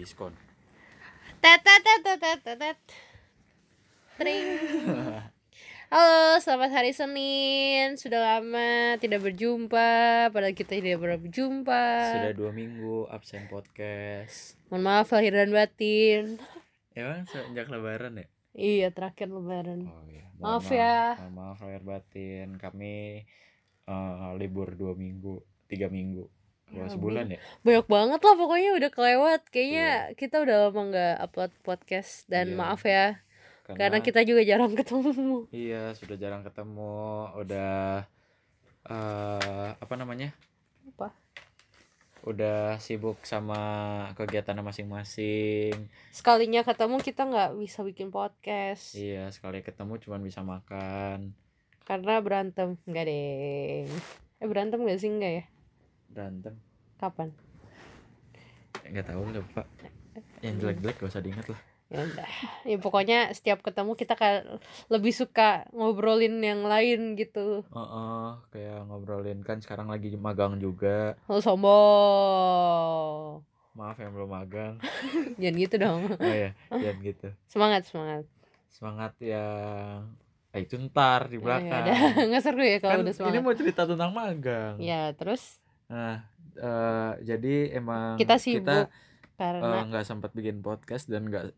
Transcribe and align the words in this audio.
diskon. 0.00 0.32
Tring. 4.16 4.48
Halo, 5.92 6.40
selamat 6.40 6.70
hari 6.72 6.96
Senin. 6.96 8.00
Sudah 8.00 8.40
lama 8.40 8.96
tidak 8.96 9.20
berjumpa, 9.20 10.30
padahal 10.32 10.56
kita 10.56 10.80
tidak 10.80 11.04
pernah 11.04 11.20
berjumpa. 11.20 11.84
Sudah 12.16 12.32
dua 12.32 12.50
minggu 12.56 13.12
absen 13.12 13.44
podcast. 13.52 14.56
Mohon 14.72 14.82
maaf 14.88 15.12
lahir 15.12 15.36
dan 15.36 15.52
batin. 15.52 16.40
Emang 16.96 17.28
sejak 17.28 17.68
lebaran 17.68 18.24
ya? 18.24 18.26
Iya, 18.56 18.88
terakhir 18.96 19.28
lebaran. 19.28 19.84
Oh 19.84 20.04
iya. 20.08 20.24
Maaf 20.40 20.64
ya. 20.72 21.20
Mohon 21.20 21.34
maaf 21.36 21.58
lahir 21.60 21.82
batin. 21.84 22.56
Kami 22.56 23.26
eh, 23.84 24.32
libur 24.40 24.78
dua 24.80 24.96
minggu, 24.96 25.44
tiga 25.68 25.92
minggu. 25.92 26.39
Ya, 26.70 26.86
sebulan 26.86 27.26
ya? 27.28 27.38
Banyak 27.60 27.86
banget 27.86 28.20
lah 28.22 28.34
pokoknya 28.34 28.70
udah 28.78 28.90
kelewat. 28.90 29.40
Kayaknya 29.48 29.88
kita 30.14 30.38
udah 30.38 30.56
lama 30.66 30.80
nggak 30.86 31.14
upload 31.20 31.52
podcast 31.60 32.24
dan 32.26 32.54
Iya. 32.54 32.56
maaf 32.56 32.82
ya 32.82 33.18
karena 33.70 33.98
kita 33.98 34.22
juga 34.22 34.42
jarang 34.42 34.74
ketemu. 34.78 35.46
Iya, 35.50 35.94
sudah 35.94 36.14
jarang 36.14 36.42
ketemu, 36.42 36.94
udah 37.36 38.02
eh 38.82 39.70
apa 39.72 39.94
namanya? 39.94 40.34
Apa? 40.90 41.14
Udah 42.20 42.76
sibuk 42.76 43.22
sama 43.22 43.56
kegiatan 44.12 44.58
masing-masing. 44.58 45.88
Sekalinya 46.10 46.60
ketemu 46.60 46.98
kita 46.98 47.24
nggak 47.24 47.50
bisa 47.56 47.80
bikin 47.80 48.10
podcast 48.10 48.92
Iya, 48.92 49.30
sekali 49.30 49.62
ketemu 49.62 49.96
cuman 49.96 50.20
bisa 50.20 50.42
makan, 50.42 51.32
karena 51.82 52.20
berantem. 52.20 52.74
Enggak 52.84 53.06
deh. 53.06 53.86
Eh 54.36 54.46
berantem 54.46 54.82
gak 54.82 54.98
sih 54.98 55.08
enggak 55.08 55.32
ya? 55.32 55.44
Berantem. 56.12 56.54
Kapan? 57.00 57.28
Nggak 58.86 59.06
tahu 59.06 59.22
lupa. 59.30 59.62
Yang 60.42 60.54
jelek-jelek 60.64 60.96
gak 60.98 61.10
usah 61.12 61.22
diingat 61.22 61.46
lah. 61.48 61.60
ya 61.90 62.06
udah 62.06 62.30
ya 62.70 62.78
pokoknya 62.78 63.34
setiap 63.34 63.66
ketemu 63.66 63.98
kita 63.98 64.14
kayak 64.14 64.46
lebih 64.86 65.10
suka 65.10 65.66
ngobrolin 65.74 66.38
yang 66.38 66.62
lain 66.62 67.18
gitu 67.18 67.66
Heeh, 67.66 68.26
kayak 68.54 68.86
ngobrolin 68.86 69.42
kan 69.42 69.58
sekarang 69.58 69.90
lagi 69.90 70.14
magang 70.14 70.54
juga. 70.62 71.18
lo 71.26 71.42
sombong 71.42 73.42
Maaf 73.74 73.98
yang 73.98 74.14
belum 74.14 74.30
magang. 74.30 74.78
jangan 75.42 75.54
gitu 75.58 75.74
dong 75.82 76.00
Oh 76.22 76.30
ya, 76.30 76.54
jangan 76.70 76.96
gitu. 77.02 77.28
semangat 77.50 77.82
semangat 77.90 78.22
Semangat 78.70 79.12
yang 79.18 80.14
eh 80.50 80.62
itu 80.62 80.74
ntar 80.86 81.26
di 81.26 81.38
Ya, 81.38 81.42
belakang. 81.42 81.84
ya 81.90 81.90
udah. 81.90 81.98
nggak 82.30 82.42
seru 82.46 82.62
ya 82.62 82.78
kalau 82.78 82.94
kan 82.94 83.02
udah 83.02 83.14
ini 83.14 83.18
semangat 83.18 83.42
mau 83.42 83.54
cerita 83.54 83.82
tentang 83.86 84.10
magang. 84.14 84.74
ya 84.78 85.10
terus 85.14 85.58
Nah, 85.90 86.22
eh, 86.54 87.12
jadi 87.26 87.74
emang 87.74 88.14
kita 88.14 88.38
sibuk 88.38 88.70
kita 88.70 88.86
eh, 88.86 88.90
karena 89.36 89.78
nggak 89.90 90.06
sempat 90.06 90.30
bikin 90.30 90.62
podcast 90.62 91.10
dan 91.10 91.26
nggak 91.26 91.50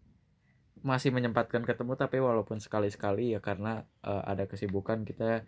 masih 0.83 1.15
menyempatkan 1.15 1.63
ketemu 1.63 1.95
tapi 1.95 2.19
walaupun 2.19 2.59
sekali-sekali 2.59 3.37
ya 3.37 3.41
karena 3.45 3.85
eh, 4.03 4.23
ada 4.25 4.49
kesibukan 4.49 5.05
kita 5.05 5.45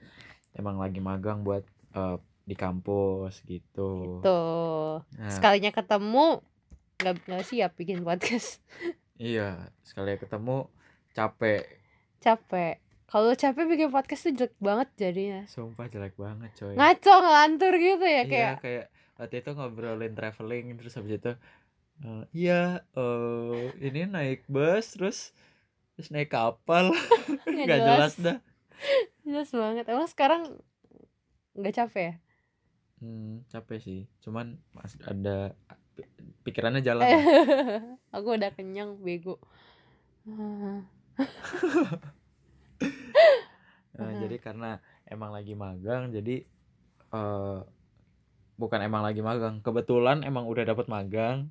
emang 0.52 0.76
lagi 0.76 1.00
magang 1.00 1.42
buat 1.42 1.64
eh, 1.96 2.16
di 2.44 2.52
kampus 2.52 3.40
gitu. 3.48 4.20
tuh 4.20 5.00
Nah, 5.16 5.32
sekalinya 5.32 5.72
ketemu 5.72 6.44
nggak 7.00 7.14
nggak 7.26 7.44
siap 7.48 7.72
bikin 7.74 8.04
podcast 8.06 8.62
iya, 9.18 9.72
sekali 9.82 10.14
ketemu 10.20 10.70
capek. 11.16 11.64
capek 12.22 12.83
kalau 13.14 13.30
capek 13.30 13.70
bikin 13.70 13.94
podcast 13.94 14.26
tuh 14.26 14.34
jelek 14.34 14.58
banget 14.58 14.88
jadinya. 14.98 15.46
Sumpah 15.46 15.86
jelek 15.86 16.18
banget, 16.18 16.50
coy. 16.58 16.74
ngaco 16.74 17.14
ngelantur 17.22 17.72
gitu 17.78 18.02
ya 18.02 18.10
Iya, 18.10 18.22
kayak 18.26 18.54
kayak 18.58 18.84
waktu 19.14 19.36
itu 19.38 19.50
ngobrolin 19.54 20.14
traveling 20.18 20.74
terus 20.74 20.98
habis 20.98 21.22
itu 21.22 21.32
eh, 22.02 22.24
iya 22.34 22.82
eh 22.90 23.70
ini 23.78 24.10
naik 24.10 24.50
bus 24.50 24.98
terus 24.98 25.30
terus 25.94 26.10
naik 26.10 26.34
kapal. 26.34 26.90
Nggak 27.46 27.66
nggak 27.70 27.80
jelas 27.86 28.14
dah. 28.18 28.38
Jelas 29.24 29.54
banget. 29.54 29.86
Emang 29.86 30.10
sekarang 30.10 30.42
nggak 31.54 31.74
capek 31.78 32.02
ya? 32.02 32.14
Hmm, 32.98 33.46
capek 33.46 33.78
sih. 33.78 34.00
Cuman 34.18 34.58
masih 34.74 34.98
ada 35.06 35.54
pi- 35.94 36.10
pikirannya 36.42 36.82
jalan. 36.82 37.06
Aku 38.18 38.34
udah 38.34 38.50
kenyang 38.50 38.98
bego 38.98 39.38
Nah, 43.94 44.10
Mhm. 44.10 44.26
jadi 44.26 44.36
karena 44.38 44.70
emang 45.04 45.30
lagi 45.30 45.54
magang 45.54 46.10
jadi 46.10 46.42
eh 47.08 47.58
bukan 48.54 48.80
emang 48.80 49.02
lagi 49.02 49.20
magang 49.20 49.58
kebetulan 49.60 50.22
emang 50.22 50.44
udah 50.44 50.64
dapat 50.64 50.86
magang. 50.86 51.46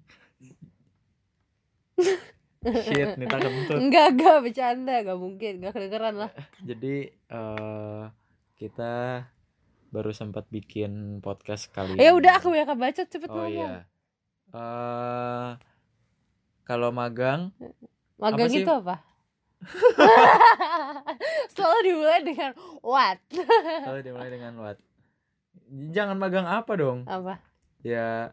Shit 2.63 3.15
Nita 3.15 3.37
kentut 3.37 3.75
enggak 3.77 4.05
enggak 4.11 4.37
bercanda 4.39 4.93
enggak 4.97 5.15
mungkin 5.17 5.51
enggak 5.59 5.73
kedengeran 5.73 6.15
lah. 6.17 6.31
Jadi 6.69 6.95
eh 7.11 8.03
kita 8.55 9.23
baru 9.87 10.09
sempat 10.09 10.47
bikin 10.49 11.19
podcast 11.19 11.69
kali 11.69 11.95
ya 11.95 12.11
udah 12.11 12.39
aku 12.39 12.49
banyak 12.49 12.71
baca 12.71 13.03
cepet 13.03 13.29
oh 13.29 13.35
ngomong. 13.37 13.51
iya. 13.51 13.87
Eh 14.49 15.49
kalau 16.63 16.89
magang 16.89 17.51
magang 18.15 18.47
Apa 18.47 18.53
sih? 18.53 18.63
itu 18.63 18.71
apa 18.73 18.95
selalu 21.53 21.79
dimulai 21.85 22.21
dengan 22.23 22.51
what? 22.81 23.19
Kalau 23.83 23.99
dimulai 23.99 24.29
dengan 24.31 24.53
what. 24.59 24.77
Jangan 25.93 26.17
magang 26.17 26.45
apa 26.45 26.71
dong. 26.75 27.05
Apa? 27.05 27.39
Ya 27.81 28.31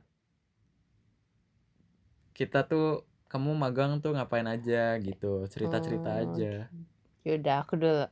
kita 2.32 2.64
tuh 2.64 3.04
kamu 3.28 3.52
magang 3.54 4.00
tuh 4.00 4.16
ngapain 4.16 4.46
aja 4.46 4.96
gitu. 4.98 5.44
Cerita 5.46 5.78
cerita 5.78 6.10
Oh, 6.10 6.20
aja. 6.24 6.66
yaudah 7.22 7.56
aku 7.62 7.76
dulu. 7.76 8.06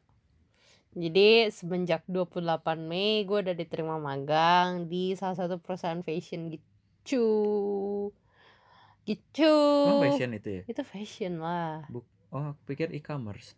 Jadi 0.99 1.53
semenjak 1.53 2.03
28 2.09 2.43
Mei 2.81 3.23
gue 3.23 3.39
udah 3.39 3.55
diterima 3.55 3.97
magang 4.01 4.89
di 4.89 5.15
salah 5.15 5.37
satu 5.37 5.61
perusahaan 5.61 6.01
fashion 6.03 6.51
gitu. 6.51 7.25
Gitu. 9.05 9.55
Emang 9.89 10.05
fashion 10.13 10.31
itu 10.37 10.49
ya? 10.61 10.63
Itu 10.69 10.83
fashion 10.85 11.41
lah. 11.41 11.89
Oh 12.29 12.53
aku 12.53 12.61
pikir 12.69 12.93
e-commerce 12.93 13.57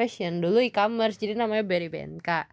fashion. 0.00 0.40
Dulu 0.40 0.64
e-commerce 0.64 1.20
jadi 1.20 1.36
namanya 1.36 1.60
Berry 1.68 1.92
BNK 1.92 2.48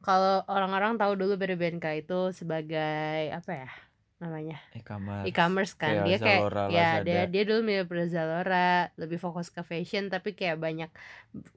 kalau 0.00 0.40
orang-orang 0.48 0.96
tahu 0.96 1.18
dulu 1.18 1.36
Berry 1.36 1.58
BNK 1.58 2.06
itu 2.06 2.32
sebagai 2.32 3.28
apa 3.34 3.52
ya 3.52 3.70
namanya? 4.16 4.56
E-commerce. 4.72 5.24
E-commerce 5.28 5.72
kan. 5.76 6.00
Kayak 6.00 6.06
dia 6.08 6.16
kayak 6.16 6.40
Zalora, 6.40 6.64
ya 6.72 6.72
Lazada. 6.72 7.04
dia 7.04 7.20
dia 7.28 7.42
dulu 7.44 7.60
mirip 7.60 7.90
Zalora 8.08 8.70
lebih 8.96 9.18
fokus 9.20 9.52
ke 9.52 9.60
fashion 9.60 10.08
tapi 10.08 10.32
kayak 10.32 10.56
banyak 10.56 10.88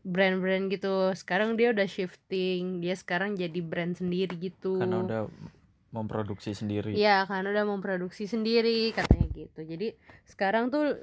brand-brand 0.03 0.67
gitu. 0.67 1.15
Sekarang 1.15 1.55
dia 1.55 1.71
udah 1.71 1.87
shifting 1.87 2.83
dia 2.83 2.99
sekarang 2.99 3.39
jadi 3.39 3.59
brand 3.63 3.95
sendiri 3.95 4.35
gitu. 4.35 4.75
Karena 4.75 5.07
udah 5.07 5.21
memproduksi 5.89 6.53
sendiri. 6.53 6.93
Iya, 6.93 7.25
karena 7.25 7.49
udah 7.53 7.65
memproduksi 7.65 8.27
sendiri 8.27 8.91
katanya 8.91 9.25
gitu. 9.33 9.61
Jadi 9.63 9.95
sekarang 10.27 10.67
tuh 10.69 10.99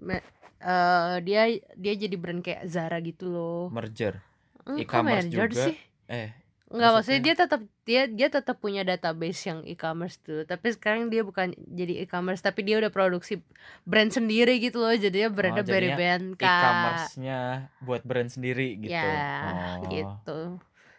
me- 0.00 0.24
eh, 0.58 1.16
dia 1.20 1.42
dia 1.74 1.92
jadi 1.94 2.16
brand 2.16 2.40
kayak 2.40 2.64
Zara 2.64 2.98
gitu 2.98 3.28
loh. 3.28 3.68
merger 3.68 4.20
Hmm, 4.62 4.76
e-commerce 4.76 5.24
merger 5.26 5.48
juga. 5.48 5.64
sih? 5.66 5.76
eh 6.06 6.30
Enggak, 6.66 6.90
maksudnya 6.92 7.18
maksudnya- 7.18 7.24
dia 7.26 7.34
tetap 7.36 7.60
dia 7.82 8.02
dia 8.06 8.28
tetap 8.30 8.56
punya 8.56 8.82
database 8.82 9.42
yang 9.44 9.60
e-commerce 9.64 10.16
tuh. 10.18 10.44
Tapi 10.44 10.70
sekarang 10.70 11.08
dia 11.08 11.20
bukan 11.20 11.50
jadi 11.58 12.00
e-commerce, 12.00 12.38
tapi 12.40 12.62
dia 12.62 12.78
udah 12.78 12.88
produksi 12.88 13.42
brand 13.82 14.06
sendiri 14.08 14.54
gitu 14.58 14.78
loh. 14.78 14.94
Jadinya 14.94 15.26
brandnya 15.28 15.60
Oh, 15.60 15.68
Berry 15.68 15.90
BNK. 15.90 16.38
e-commerce-nya 16.38 17.38
buat 17.80 18.02
brand 18.02 18.28
sendiri 18.28 18.78
gitu 18.78 18.94
Ya, 18.94 19.42
oh. 19.82 19.90
gitu. 19.90 20.38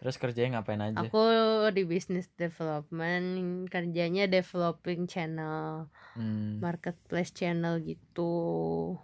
Terus 0.01 0.17
kerjanya 0.17 0.57
ngapain 0.57 0.81
aja 0.81 0.97
Aku 1.00 1.22
di 1.69 1.85
business 1.85 2.25
development, 2.34 3.23
kerjanya 3.69 4.25
developing 4.25 5.06
channel. 5.06 5.86
Hmm. 6.12 6.59
marketplace 6.59 7.31
channel 7.31 7.80
gitu 7.80 9.00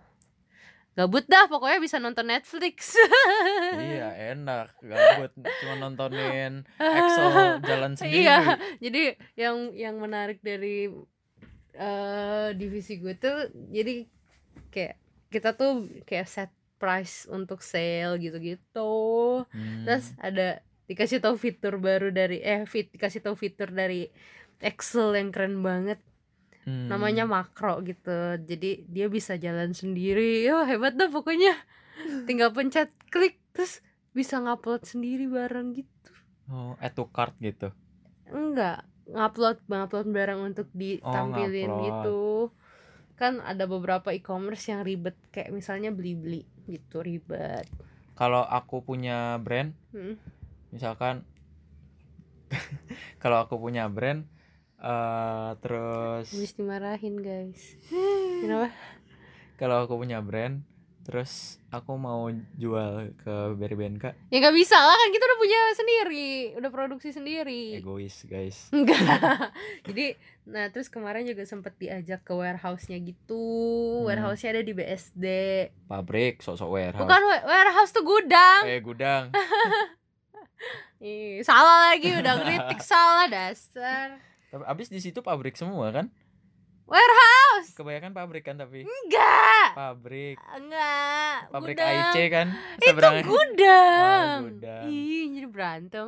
gabut 0.92 1.24
dah 1.24 1.46
pokoknya 1.46 1.78
bisa 1.78 2.02
nonton 2.02 2.26
Netflix 2.26 2.98
iya 3.80 4.34
enak 4.34 4.74
gabut 4.82 5.32
cuma 5.62 5.78
nontonin 5.78 6.66
Excel 6.76 7.62
jalan 7.62 7.94
sendiri 7.96 8.26
iya 8.26 8.38
jadi 8.82 9.04
yang 9.38 9.72
yang 9.72 9.96
menarik 10.02 10.42
dari 10.42 10.90
eh 11.72 12.50
divisi 12.52 12.98
gue 12.98 13.14
tuh 13.14 13.54
jadi 13.70 14.10
kayak 14.68 14.96
kita 15.30 15.54
tuh 15.54 15.86
kayak 16.04 16.26
set 16.26 16.50
price 16.76 17.30
untuk 17.30 17.62
sale 17.62 18.18
gitu-gitu 18.18 19.46
Hmm. 19.48 19.86
terus 19.86 20.12
ada 20.18 20.60
dikasih 20.88 21.20
tahu 21.20 21.36
fitur 21.36 21.78
baru 21.78 22.10
dari 22.10 22.40
eh 22.40 22.64
fit 22.64 22.88
dikasih 22.90 23.20
tahu 23.20 23.36
fitur 23.36 23.70
dari 23.70 24.08
Excel 24.58 25.14
yang 25.20 25.30
keren 25.30 25.62
banget. 25.62 26.02
Hmm. 26.68 26.92
namanya 26.92 27.24
makro 27.24 27.80
gitu. 27.80 28.36
Jadi 28.44 28.84
dia 28.92 29.08
bisa 29.08 29.40
jalan 29.40 29.72
sendiri. 29.72 30.44
Ya 30.44 30.68
hebat 30.68 31.00
dah 31.00 31.08
pokoknya. 31.08 31.56
Tinggal 32.28 32.52
pencet 32.52 32.92
klik 33.08 33.40
terus 33.56 33.80
bisa 34.12 34.44
ngupload 34.44 34.84
sendiri 34.84 35.32
barang 35.32 35.80
gitu. 35.80 36.12
Oh 36.52 36.76
add 36.84 36.92
to 36.92 37.08
cart 37.08 37.32
gitu? 37.40 37.72
Enggak. 38.28 38.84
Ngupload 39.08 39.64
ngupload 39.64 40.08
barang 40.12 40.40
untuk 40.44 40.68
ditampilin 40.76 41.72
ngupload. 41.72 41.86
gitu. 41.88 42.20
Kan 43.16 43.40
ada 43.40 43.64
beberapa 43.64 44.12
e-commerce 44.12 44.68
yang 44.68 44.84
ribet. 44.84 45.16
Kayak 45.32 45.56
misalnya 45.56 45.96
beli-beli 45.96 46.44
gitu 46.68 47.00
ribet. 47.00 47.64
Kalau 48.20 48.44
aku 48.44 48.84
punya 48.84 49.40
brand 49.40 49.72
Hmm. 49.96 50.20
Misalkan 50.70 51.24
kalau 53.22 53.44
aku 53.44 53.60
punya 53.60 53.88
brand 53.88 54.24
eh 54.78 55.52
terus 55.58 56.30
habis 56.30 56.54
dimarahin 56.54 57.18
guys. 57.18 57.62
Kenapa? 58.46 58.70
Kalau 59.58 59.84
aku 59.84 59.98
punya 59.98 60.22
brand 60.22 60.62
terus 61.02 61.56
aku 61.72 61.96
mau 61.96 62.28
jual 62.60 63.16
ke 63.16 63.56
Berry 63.56 63.80
BNK 63.80 64.28
ya 64.28 64.44
nggak 64.44 64.58
bisa 64.60 64.76
lah 64.76 64.92
kan 64.92 65.08
kita 65.08 65.24
udah 65.24 65.40
punya 65.40 65.62
sendiri 65.72 66.30
udah 66.60 66.68
produksi 66.70 67.10
sendiri. 67.10 67.80
Egois 67.80 68.28
guys. 68.28 68.68
Enggak. 68.70 69.02
Jadi 69.88 70.14
nah 70.46 70.68
terus 70.68 70.92
kemarin 70.92 71.24
juga 71.24 71.48
sempet 71.48 71.80
diajak 71.80 72.22
ke 72.22 72.34
warehouse-nya 72.36 73.00
gitu. 73.00 73.40
Hmm. 73.98 74.06
warehouse-nya 74.06 74.60
ada 74.60 74.64
di 74.64 74.76
BSD 74.76 75.26
pabrik 75.88 76.44
sok-sok 76.44 76.70
warehouse. 76.70 77.02
Bukan 77.02 77.22
wa- 77.24 77.46
warehouse 77.50 77.92
tuh 77.96 78.04
gudang. 78.04 78.62
Eh 78.68 78.84
gudang 78.84 79.32
Ih, 80.98 81.46
salah 81.46 81.94
lagi 81.94 82.10
udah 82.18 82.36
kritik 82.42 82.82
salah 82.92 83.30
dasar 83.30 84.18
tapi 84.48 84.64
abis 84.64 84.88
di 84.88 85.04
situ 85.04 85.20
pabrik 85.20 85.60
semua 85.60 85.92
kan 85.92 86.08
warehouse 86.88 87.76
kebanyakan 87.76 88.16
pabrik 88.16 88.48
kan 88.48 88.56
tapi 88.56 88.88
enggak 88.88 89.68
pabrik 89.76 90.38
enggak 90.56 91.52
pabrik 91.52 91.76
gudang. 91.76 91.92
AIC 91.92 92.18
kan 92.32 92.48
itu 92.80 92.86
seberangan 92.88 93.26
gudang. 93.28 94.36
Oh, 94.40 94.44
gudang. 94.48 94.88
Ih, 94.88 95.26
jadi 95.36 95.48
berantem. 95.52 96.08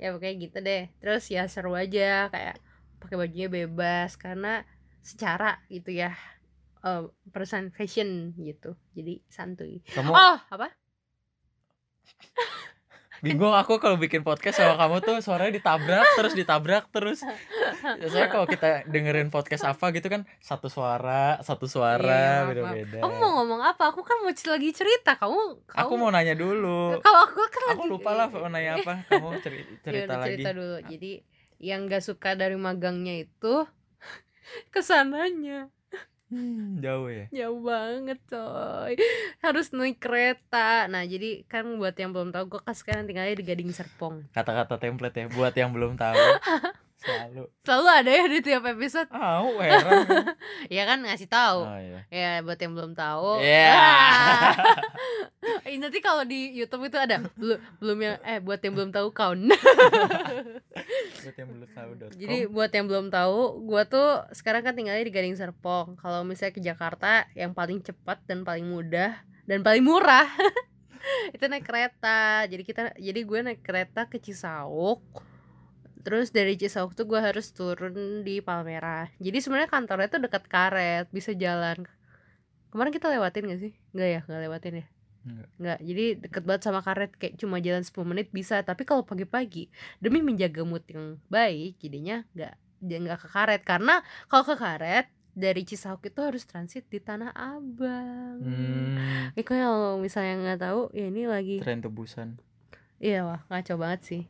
Ya 0.00 0.14
pokoknya 0.14 0.34
gitu 0.38 0.58
deh. 0.62 0.82
Terus 1.02 1.24
ya 1.28 1.42
seru 1.50 1.74
aja 1.74 2.30
kayak 2.30 2.56
pakai 3.02 3.16
bajunya 3.18 3.48
bebas 3.50 4.14
karena 4.14 4.62
secara 5.02 5.58
gitu 5.68 5.90
ya 5.90 6.14
eh, 6.86 7.02
perusahaan 7.34 7.68
fashion 7.74 8.32
gitu. 8.38 8.78
Jadi 8.94 9.26
santuy. 9.26 9.82
kamu 9.90 10.14
Oh, 10.14 10.38
apa? 10.38 10.70
bingung 13.20 13.52
aku 13.52 13.76
kalau 13.76 13.96
bikin 13.96 14.20
podcast 14.20 14.58
sama 14.58 14.76
kamu 14.76 15.00
tuh 15.00 15.16
suaranya 15.20 15.52
ditabrak 15.54 16.04
terus 16.16 16.32
ditabrak 16.32 16.84
terus. 16.88 17.20
Saya 18.02 18.26
kalau 18.26 18.44
kita 18.44 18.84
dengerin 18.84 19.28
podcast 19.28 19.64
apa 19.64 19.92
gitu 19.92 20.08
kan 20.08 20.24
satu 20.38 20.68
suara 20.68 21.36
satu 21.40 21.64
Iya, 21.64 21.72
suara 21.72 22.22
maaf, 22.40 22.48
beda 22.48 22.62
beda 22.66 22.98
Kamu 23.00 23.14
mau 23.14 23.30
ngomong 23.40 23.60
apa? 23.62 23.82
Aku 23.92 24.00
kan 24.00 24.20
mau 24.20 24.32
lagi 24.32 24.70
cerita. 24.72 25.16
Kamu, 25.16 25.64
kamu 25.64 25.78
aku 25.78 25.92
mau 25.94 26.08
nanya 26.08 26.34
dulu. 26.34 26.96
Kalau 26.98 27.20
aku 27.24 27.40
kan 27.46 27.62
aku 27.72 27.84
lagi 27.84 27.88
lupa 27.88 28.10
lah 28.12 28.26
mau 28.28 28.48
nanya 28.48 28.80
apa. 28.80 28.94
Kamu 29.06 29.38
ceri- 29.40 29.64
Ya 29.64 29.76
cerita 29.84 30.04
udah, 30.04 30.18
lagi. 30.18 30.28
cerita 30.36 30.50
dulu. 30.52 30.76
Jadi 30.88 31.12
yang 31.60 31.80
gak 31.86 32.00
suka 32.00 32.32
dari 32.34 32.56
magangnya 32.56 33.20
itu 33.20 33.54
ke 34.74 34.80
sananya 34.80 35.68
Hmm, 36.30 36.78
jauh 36.84 37.10
ya? 37.10 37.26
Jauh 37.34 37.60
banget 37.60 38.18
coy. 38.30 38.94
Harus 39.42 39.74
naik 39.74 39.98
kereta. 39.98 40.86
Nah 40.86 41.02
jadi 41.04 41.44
kan 41.50 41.66
buat 41.76 41.94
yang 41.98 42.14
belum 42.14 42.30
tahu 42.30 42.56
gue 42.56 42.60
kan 42.62 42.74
sekarang 42.74 43.04
tinggalnya 43.10 43.36
di 43.36 43.44
Gading 43.44 43.74
Serpong. 43.74 44.30
Kata-kata 44.30 44.78
template 44.78 45.16
ya 45.18 45.26
buat 45.28 45.52
yang 45.52 45.74
belum 45.74 45.98
tahu 45.98 46.16
selalu 47.00 47.48
selalu 47.64 47.88
ada 47.88 48.10
ya 48.12 48.24
di 48.28 48.40
tiap 48.44 48.64
episode 48.68 49.08
ah 49.08 49.40
heran 49.40 50.04
ya 50.76 50.82
kan 50.84 51.00
ngasih 51.00 51.28
tahu 51.32 51.64
oh, 51.64 51.80
iya. 51.80 52.00
ya 52.12 52.30
buat 52.44 52.60
yang 52.60 52.72
belum 52.76 52.92
tahu 52.92 53.40
Iya. 53.40 53.80
Eh, 55.60 55.76
nanti 55.80 56.00
kalau 56.04 56.24
di 56.24 56.52
YouTube 56.56 56.88
itu 56.88 56.96
ada 57.00 57.20
belum 57.36 57.58
belum 57.80 57.98
yang 58.00 58.16
eh 58.24 58.38
buat 58.40 58.60
yang 58.60 58.74
belum 58.76 58.90
tahu 58.92 59.08
kaun 59.12 59.48
buat 61.24 61.36
yang 61.36 61.48
belum 61.48 61.68
tahu 61.72 61.90
Jadi 62.16 62.38
buat 62.48 62.70
yang 62.72 62.86
belum 62.88 63.06
tahu, 63.12 63.40
gua 63.64 63.82
tuh 63.88 64.24
sekarang 64.32 64.64
kan 64.64 64.76
tinggalnya 64.76 65.04
di 65.04 65.12
Gading 65.12 65.36
Serpong. 65.36 65.96
Kalau 66.00 66.24
misalnya 66.24 66.52
ke 66.56 66.62
Jakarta, 66.64 67.28
yang 67.36 67.52
paling 67.56 67.80
cepat 67.84 68.20
dan 68.28 68.44
paling 68.44 68.68
mudah 68.68 69.20
dan 69.48 69.60
paling 69.64 69.84
murah 69.84 70.28
itu 71.34 71.44
naik 71.48 71.66
kereta. 71.66 72.44
Jadi 72.46 72.62
kita, 72.62 72.82
jadi 72.96 73.20
gue 73.24 73.38
naik 73.40 73.60
kereta 73.64 74.06
ke 74.06 74.20
Cisauk. 74.20 75.00
Terus 76.00 76.32
dari 76.32 76.56
Cisauk 76.56 76.96
tuh 76.96 77.04
gue 77.04 77.20
harus 77.20 77.52
turun 77.52 78.24
di 78.24 78.40
Palmerah. 78.40 79.12
Jadi 79.20 79.38
sebenarnya 79.40 79.68
kantornya 79.68 80.08
tuh 80.08 80.20
dekat 80.24 80.44
karet, 80.48 81.06
bisa 81.12 81.36
jalan. 81.36 81.84
Kemarin 82.70 82.92
kita 82.94 83.10
lewatin 83.10 83.50
gak 83.50 83.60
sih? 83.60 83.72
Enggak 83.92 84.08
ya, 84.08 84.20
nggak 84.24 84.40
lewatin 84.46 84.74
ya. 84.80 84.86
Enggak. 85.20 85.48
Enggak, 85.60 85.78
jadi 85.84 86.04
deket 86.16 86.42
banget 86.48 86.62
sama 86.64 86.80
karet 86.80 87.12
kayak 87.20 87.34
cuma 87.36 87.60
jalan 87.60 87.84
10 87.84 88.08
menit 88.08 88.28
bisa 88.32 88.64
Tapi 88.64 88.88
kalau 88.88 89.04
pagi-pagi 89.04 89.68
demi 90.00 90.24
menjaga 90.24 90.64
mood 90.64 90.84
yang 90.88 91.20
baik 91.28 91.76
jadinya 91.76 92.24
nggak 92.32 92.54
dia 92.80 92.96
nggak 92.96 93.20
ke 93.20 93.28
karet 93.28 93.62
karena 93.68 94.00
kalau 94.32 94.44
ke 94.48 94.56
karet 94.56 95.06
dari 95.36 95.62
Cisauk 95.62 96.00
itu 96.08 96.20
harus 96.24 96.48
transit 96.48 96.88
di 96.88 96.98
Tanah 96.98 97.36
Abang. 97.36 98.40
hmm, 98.40 99.36
Eh 99.36 99.44
kalau 99.44 100.00
misalnya 100.00 100.40
nggak 100.40 100.60
tahu 100.64 100.80
ya 100.96 101.06
ini 101.06 101.28
lagi 101.28 101.56
tren 101.60 101.84
tebusan 101.84 102.40
iya 103.00 103.24
wah 103.24 103.40
ngaco 103.52 103.74
banget 103.76 104.00
sih. 104.04 104.22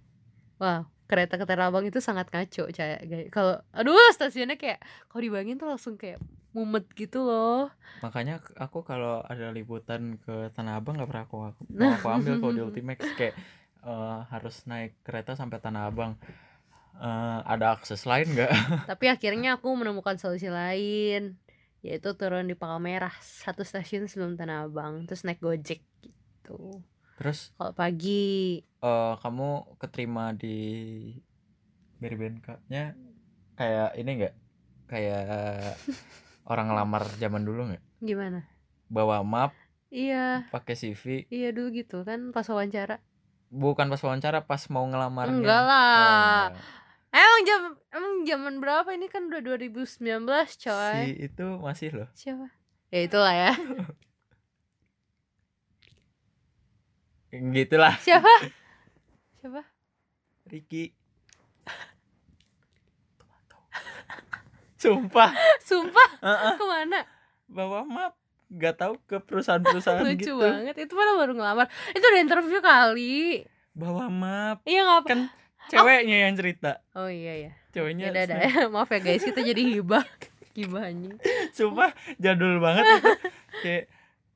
Wah 0.59 0.87
kereta 1.11 1.35
ke 1.35 1.43
Tanah 1.43 1.75
Abang 1.75 1.83
itu 1.83 1.99
sangat 1.99 2.31
ngaco 2.31 2.71
kayak 2.71 3.35
kalau 3.35 3.59
aduh 3.75 3.99
stasiunnya 4.15 4.55
kayak 4.55 4.79
kalau 5.11 5.21
dibayangin 5.27 5.59
tuh 5.59 5.67
langsung 5.67 5.99
kayak 5.99 6.23
mumet 6.55 6.87
gitu 6.95 7.23
loh. 7.23 7.71
makanya 8.03 8.39
aku 8.59 8.87
kalau 8.87 9.27
ada 9.27 9.51
liputan 9.51 10.23
ke 10.23 10.55
Tanah 10.55 10.79
Abang 10.79 10.95
nggak 10.95 11.11
pernah 11.11 11.25
aku 11.27 11.37
aku, 11.51 11.63
aku 11.99 12.07
ambil 12.07 12.35
kalau 12.39 12.53
di 12.55 12.63
Ultimax 12.63 13.03
kayak 13.19 13.35
eh, 13.83 14.19
harus 14.31 14.63
naik 14.71 14.95
kereta 15.03 15.35
sampai 15.35 15.59
Tanah 15.59 15.91
Abang 15.91 16.15
Eh, 17.01 17.41
ada 17.49 17.73
akses 17.73 18.05
lain 18.05 18.29
nggak 18.37 18.53
Tapi 18.93 19.09
akhirnya 19.09 19.57
aku 19.57 19.73
menemukan 19.73 20.21
solusi 20.21 20.53
lain 20.53 21.41
yaitu 21.81 22.13
turun 22.13 22.45
di 22.45 22.53
Palmerah 22.53 23.17
satu 23.25 23.65
stasiun 23.65 24.05
sebelum 24.05 24.37
Tanah 24.37 24.69
Abang 24.69 25.09
terus 25.09 25.25
naik 25.25 25.41
Gojek 25.41 25.81
gitu. 26.05 26.85
Terus 27.21 27.53
Kalau 27.61 27.77
pagi 27.77 28.65
eh, 28.81 29.13
kamu 29.21 29.77
keterima 29.77 30.33
di 30.33 30.57
Berry 32.01 32.17
nya 32.73 32.97
kayak 33.61 33.93
ini 34.01 34.11
nggak 34.25 34.35
kayak 34.89 35.77
orang 36.51 36.73
ngelamar 36.73 37.05
zaman 37.21 37.45
dulu 37.45 37.61
nggak 37.69 37.85
gimana? 38.01 38.49
bawa 38.89 39.21
map 39.21 39.53
Iya, 39.91 40.47
pakai 40.49 40.79
CV 40.79 41.27
iya 41.29 41.51
dulu 41.51 41.75
gitu 41.75 42.07
kan 42.09 42.31
pas 42.33 42.47
wawancara. 42.47 43.03
bukan 43.51 43.91
pas 43.91 43.99
wawancara 44.01 44.47
pas 44.47 44.63
mau 44.71 44.87
ngelamarnya 44.87 45.35
Enggak 45.35 45.61
Oh, 45.61 45.67
lah. 45.67 46.47
enggak. 46.49 46.51
Emang 47.11 47.41
jam 47.43 47.63
emang 47.91 48.15
zaman 48.23 48.55
berapa 48.63 48.89
ini 48.95 49.11
kan 49.11 49.27
udah 49.27 49.43
2019 49.43 50.47
coy. 50.63 50.95
si 50.95 51.27
itu 51.27 51.47
masih 51.59 51.89
loh 51.91 52.09
Siapa? 52.15 52.49
Ya 52.95 53.01
itulah 53.03 53.35
ya. 53.35 53.51
gitulah 57.31 57.95
Siapa? 58.03 58.29
Siapa? 59.39 59.63
Ricky 60.51 60.91
Sumpah 64.81 65.31
Sumpah 65.61 66.11
Heeh, 66.25 66.53
ke 66.57 66.65
mana? 66.65 67.01
bawa 67.51 67.83
map 67.83 68.15
nggak 68.51 68.75
tahu 68.79 68.95
ke 69.07 69.19
perusahaan-perusahaan 69.23 70.03
Lucu 70.07 70.23
gitu 70.27 70.39
banget. 70.39 70.75
Itu 70.87 70.95
mana 70.95 71.19
baru 71.19 71.35
ngelamar. 71.35 71.67
Itu 71.95 72.03
udah 72.03 72.21
interview 72.23 72.59
kali. 72.59 73.47
bawa 73.75 74.11
map 74.11 74.63
Iya 74.67 74.83
nggak 74.83 75.03
kan 75.07 75.21
ceweknya 75.71 76.27
yang 76.27 76.35
cerita 76.35 76.83
Oh 76.95 77.07
iya 77.07 77.47
ya. 77.47 77.53
cowoknya 77.71 78.11
Ya 78.11 78.27
ya. 78.27 78.67
Maaf 78.67 78.91
ya 78.91 78.99
guys, 78.99 79.23
kita 79.23 79.43
jadi 79.47 79.63
hibah. 79.63 80.03
Hibah 80.51 80.83
anjing. 80.91 81.15
sumpah 81.55 81.95
jadul 82.19 82.59
banget 82.59 82.83
itu. 82.91 83.11
kayak 83.63 83.85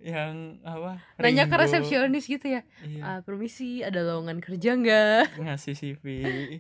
yang 0.05 0.61
apa 0.61 1.01
Nanya 1.17 1.49
ke 1.49 1.57
resepsionis 1.57 2.29
gitu 2.29 2.45
ya. 2.47 2.61
iya, 2.79 3.01
Ah, 3.01 3.19
permisi, 3.21 3.81
ada 3.81 4.05
lowongan 4.05 4.37
kerja 4.39 4.75
nggak? 4.75 5.33
ngasih 5.43 5.73
CV 5.73 6.05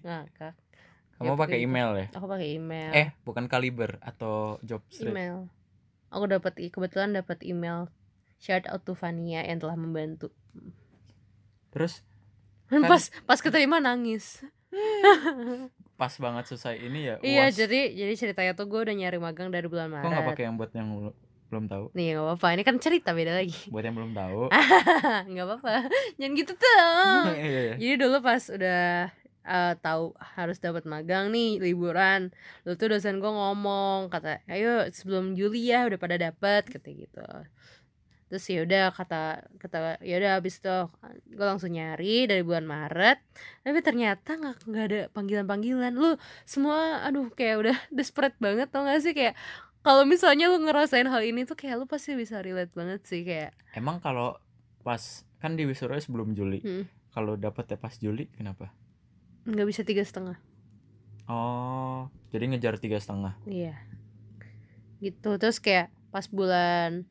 Ngakak. 0.00 0.56
kamu 1.14 1.28
Ya, 1.28 1.36
pakai 1.36 1.58
email 1.60 1.90
ya 1.94 2.06
Aku 2.10 2.24
pakai 2.24 2.56
email. 2.56 2.90
eh 2.90 3.12
bukan 3.22 3.44
kaliber 3.44 4.00
atau 4.00 4.56
job 4.60 4.80
street 4.88 5.12
email. 5.12 5.52
Aku 6.08 6.24
dapat 6.24 6.56
kebetulan 6.56 7.12
dapat 7.12 7.42
email 7.42 7.92
shout 8.36 8.64
out 8.64 8.80
to 8.80 8.92
Vania 8.92 9.40
yang 9.40 9.58
telah 9.58 9.74
membantu. 9.74 10.32
terus 11.68 12.00
Kan- 12.66 12.82
pas 12.82 13.02
pas 13.22 13.38
keterima 13.38 13.76
nangis. 13.78 14.40
pas 15.94 16.10
banget 16.12 16.44
selesai 16.48 16.80
ini 16.80 17.00
ya 17.04 17.14
Iya, 17.20 17.44
UAS. 17.46 17.54
jadi 17.56 17.80
jadi 17.94 18.14
ceritanya 18.16 18.52
tuh 18.52 18.66
gue 18.66 18.80
udah 18.80 18.90
nyari 18.92 19.16
magang 19.16 19.46
dari 19.48 19.66
bulan 19.66 19.86
kok 19.88 20.02
nggak 20.02 20.10
Maret. 20.16 20.30
pakai 20.32 20.44
yang 20.44 20.56
buat 20.56 20.70
yang 20.72 20.88
belum- 21.46 21.66
tahu 21.66 21.84
Nih 21.92 22.12
nggak 22.12 22.24
apa-apa, 22.24 22.46
ini 22.52 22.62
kan 22.62 22.76
cerita 22.78 23.10
beda 23.10 23.32
lagi. 23.34 23.54
buat 23.68 23.82
yang 23.82 23.94
belum 23.94 24.12
tahu 24.12 24.48
nggak 25.30 25.46
apa-apa, 25.46 25.72
jangan 26.16 26.32
gitu 26.34 26.52
tuh. 26.54 27.22
Iya, 27.34 27.44
iya. 27.46 27.74
Jadi 27.76 27.94
dulu 27.98 28.16
pas 28.20 28.42
udah 28.46 28.84
eh, 29.44 29.72
tahu 29.78 30.04
harus 30.34 30.58
dapat 30.58 30.82
magang 30.84 31.28
nih 31.28 31.60
liburan, 31.60 32.32
lu 32.62 32.74
tuh 32.74 32.88
dosen 32.88 33.18
gue 33.18 33.28
ngomong 33.28 34.08
kata, 34.08 34.40
ayo 34.46 34.88
sebelum 34.88 35.32
Juli 35.32 35.68
ya 35.68 35.84
udah 35.84 35.96
pada 35.96 36.16
dapet 36.16 36.64
kata 36.66 36.88
gitu. 36.90 37.22
Terus 38.24 38.44
ya 38.50 38.64
udah 38.64 38.84
kata 38.90 39.22
kata 39.60 40.00
ya 40.00 40.16
udah 40.16 40.40
habis 40.40 40.58
itu 40.58 40.76
gue 41.30 41.44
langsung 41.44 41.70
nyari 41.70 42.24
dari 42.24 42.40
bulan 42.40 42.64
Maret, 42.64 43.20
tapi 43.62 43.78
ternyata 43.78 44.34
nggak 44.34 44.56
nggak 44.64 44.84
ada 44.90 45.00
panggilan 45.12 45.46
panggilan. 45.46 45.92
Lu 45.92 46.16
semua 46.42 47.04
aduh 47.04 47.28
kayak 47.30 47.56
udah 47.62 47.76
desperate 47.94 48.34
banget 48.40 48.72
tau 48.72 48.82
gak 48.82 49.04
sih 49.04 49.12
kayak 49.12 49.36
kalau 49.84 50.02
misalnya 50.02 50.48
lu 50.48 50.58
ngerasain 50.58 51.04
hal 51.04 51.20
ini 51.20 51.44
tuh 51.44 51.54
kayak 51.54 51.76
lu 51.76 51.84
pasti 51.84 52.16
bisa 52.16 52.40
relate 52.40 52.72
banget 52.72 53.04
sih 53.04 53.20
kayak 53.22 53.52
Emang 53.72 54.00
kalau 54.00 54.40
pas 54.80 55.00
kan 55.38 55.54
di 55.54 55.68
wisuda 55.68 56.00
sebelum 56.00 56.32
Juli. 56.32 56.64
Hmm. 56.64 56.88
Kalau 57.12 57.36
dapetnya 57.36 57.76
pas 57.76 57.94
Juli 57.94 58.26
kenapa? 58.32 58.72
nggak 59.44 59.68
bisa 59.68 59.84
tiga 59.84 60.00
setengah 60.00 60.40
Oh, 61.24 62.08
jadi 62.32 62.48
ngejar 62.48 62.76
tiga 62.76 62.96
setengah. 62.96 63.36
iya 63.44 63.76
gitu 65.00 65.36
terus 65.36 65.60
kayak 65.60 65.92
pas 66.08 66.24
bulan 66.28 67.04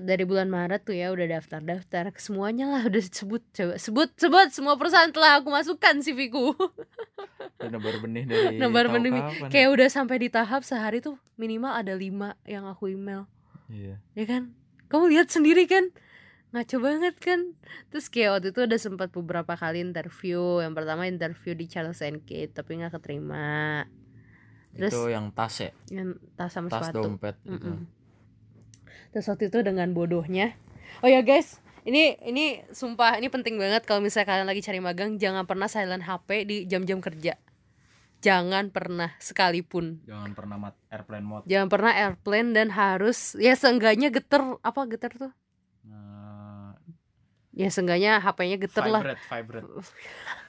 dari 0.00 0.22
bulan 0.22 0.46
Maret 0.46 0.82
tuh 0.82 0.92
ya 0.92 1.08
udah 1.08 1.26
daftar 1.28 1.58
daftar 1.58 2.10
semuanya 2.16 2.66
lah 2.66 2.82
udah 2.84 3.02
sebut 3.02 3.42
coba 3.50 3.74
sebut 3.76 4.08
sebut 4.14 4.48
semua 4.48 4.74
perusahaan 4.74 5.08
telah 5.08 5.38
aku 5.38 5.48
masukkan 5.48 5.98
CV-ku 5.98 6.54
nebar 7.72 7.98
benih 7.98 8.24
dari 8.24 8.56
tahu 8.56 8.94
benih. 9.10 9.22
kapan 9.34 9.46
ya? 9.46 9.50
kayak 9.50 9.68
udah 9.70 9.88
sampai 9.88 10.16
di 10.18 10.28
tahap 10.28 10.62
sehari 10.62 10.98
tuh 10.98 11.18
minimal 11.34 11.72
ada 11.72 11.92
lima 11.92 12.38
yang 12.44 12.64
aku 12.64 12.88
email 12.88 13.26
Iya. 13.68 14.00
ya 14.12 14.24
kan 14.24 14.56
kamu 14.88 15.12
lihat 15.12 15.28
sendiri 15.28 15.68
kan 15.68 15.92
ngaco 16.48 16.80
banget 16.80 17.14
kan 17.18 17.52
terus 17.88 18.08
kayak 18.08 18.40
waktu 18.40 18.48
itu 18.50 18.60
ada 18.64 18.76
sempat 18.76 19.12
beberapa 19.12 19.52
kali 19.52 19.84
interview 19.84 20.64
yang 20.64 20.72
pertama 20.72 21.04
interview 21.04 21.52
di 21.52 21.68
Charles 21.68 22.00
and 22.00 22.24
Kate 22.24 22.54
tapi 22.54 22.80
nggak 22.80 22.96
keterima 22.96 23.84
Terus- 24.72 24.94
itu 24.94 25.02
yang 25.10 25.28
tas 25.28 25.58
ya, 25.58 25.70
yang 25.90 26.16
tas 26.32 26.48
sama 26.48 26.70
tas 26.70 26.88
sepatu 26.88 27.04
dompet 27.04 27.36
gitu. 27.42 27.68
Mm-mm. 27.68 27.97
Terus 29.10 29.26
waktu 29.28 29.52
itu 29.52 29.60
dengan 29.64 29.90
bodohnya. 29.92 30.54
Oh 31.04 31.08
ya 31.10 31.22
guys. 31.22 31.60
Ini 31.88 32.20
ini 32.20 32.60
sumpah 32.68 33.16
ini 33.16 33.32
penting 33.32 33.56
banget 33.56 33.88
kalau 33.88 34.04
misalnya 34.04 34.28
kalian 34.28 34.48
lagi 34.50 34.60
cari 34.60 34.76
magang 34.76 35.16
jangan 35.16 35.48
pernah 35.48 35.72
silent 35.72 36.04
HP 36.04 36.44
di 36.44 36.56
jam-jam 36.68 37.00
kerja. 37.00 37.40
Jangan 38.18 38.74
pernah 38.74 39.14
sekalipun. 39.22 40.02
Jangan 40.04 40.34
pernah 40.34 40.56
mat 40.58 40.74
airplane 40.90 41.24
mode. 41.24 41.44
jangan 41.46 41.68
pernah 41.70 41.92
airplane 41.94 42.50
dan 42.50 42.68
harus 42.74 43.38
ya 43.38 43.54
seenggaknya 43.54 44.10
geter 44.10 44.58
apa 44.60 44.80
geter 44.90 45.16
tuh? 45.16 45.32
Nah, 45.86 46.74
ya 47.54 47.70
seenggaknya 47.70 48.18
HP-nya 48.20 48.58
geter 48.58 48.84
lah. 48.90 49.00
Vibrate, 49.00 49.24
vibrate. 49.30 49.70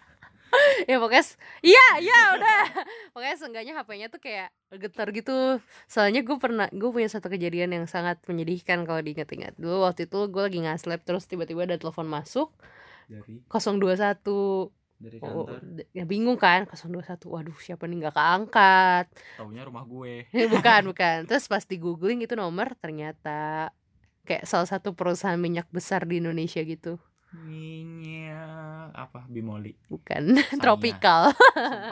ya 0.89 0.97
pokoknya 0.97 1.25
iya 1.61 1.85
iya 2.01 2.19
udah. 2.37 2.61
Pokoknya 3.13 3.35
seenggaknya 3.37 3.73
HP-nya 3.77 4.07
tuh 4.09 4.21
kayak 4.21 4.49
getar 4.77 5.07
gitu. 5.13 5.61
Soalnya 5.85 6.21
gue 6.25 6.37
pernah 6.37 6.67
gue 6.69 6.89
punya 6.89 7.09
satu 7.09 7.29
kejadian 7.29 7.73
yang 7.73 7.85
sangat 7.85 8.21
menyedihkan 8.25 8.85
kalau 8.85 9.01
diingat-ingat. 9.01 9.57
Dulu 9.57 9.85
waktu 9.85 10.09
itu 10.09 10.19
gue 10.29 10.41
lagi 10.41 10.59
nge-slap 10.61 11.01
terus 11.05 11.25
tiba-tiba 11.29 11.65
ada 11.65 11.77
telepon 11.77 12.09
masuk. 12.09 12.53
Dari? 13.09 13.41
021 13.49 14.73
dari 14.99 15.15
oh, 15.23 15.47
kantor. 15.47 15.59
d- 15.63 15.87
ya 15.95 16.03
bingung 16.03 16.35
kan? 16.35 16.67
021 16.67 17.23
waduh 17.31 17.57
siapa 17.57 17.87
nih 17.87 17.97
nggak 18.03 18.15
keangkat? 18.15 19.05
Taunya 19.39 19.63
rumah 19.63 19.83
gue. 19.87 20.27
bukan 20.53 20.81
bukan. 20.91 21.17
Terus 21.25 21.47
pas 21.47 21.63
di 21.63 21.79
googling 21.79 22.21
itu 22.25 22.35
nomor 22.35 22.75
ternyata 22.77 23.71
kayak 24.27 24.45
salah 24.45 24.69
satu 24.69 24.93
perusahaan 24.93 25.39
minyak 25.39 25.65
besar 25.73 26.05
di 26.05 26.21
Indonesia 26.21 26.61
gitu 26.61 27.01
Minyak 27.31 28.89
apa? 28.91 29.25
Bimoli. 29.25 29.73
bukan 29.85 30.35
Sanya. 30.35 30.59
tropical 30.63 31.21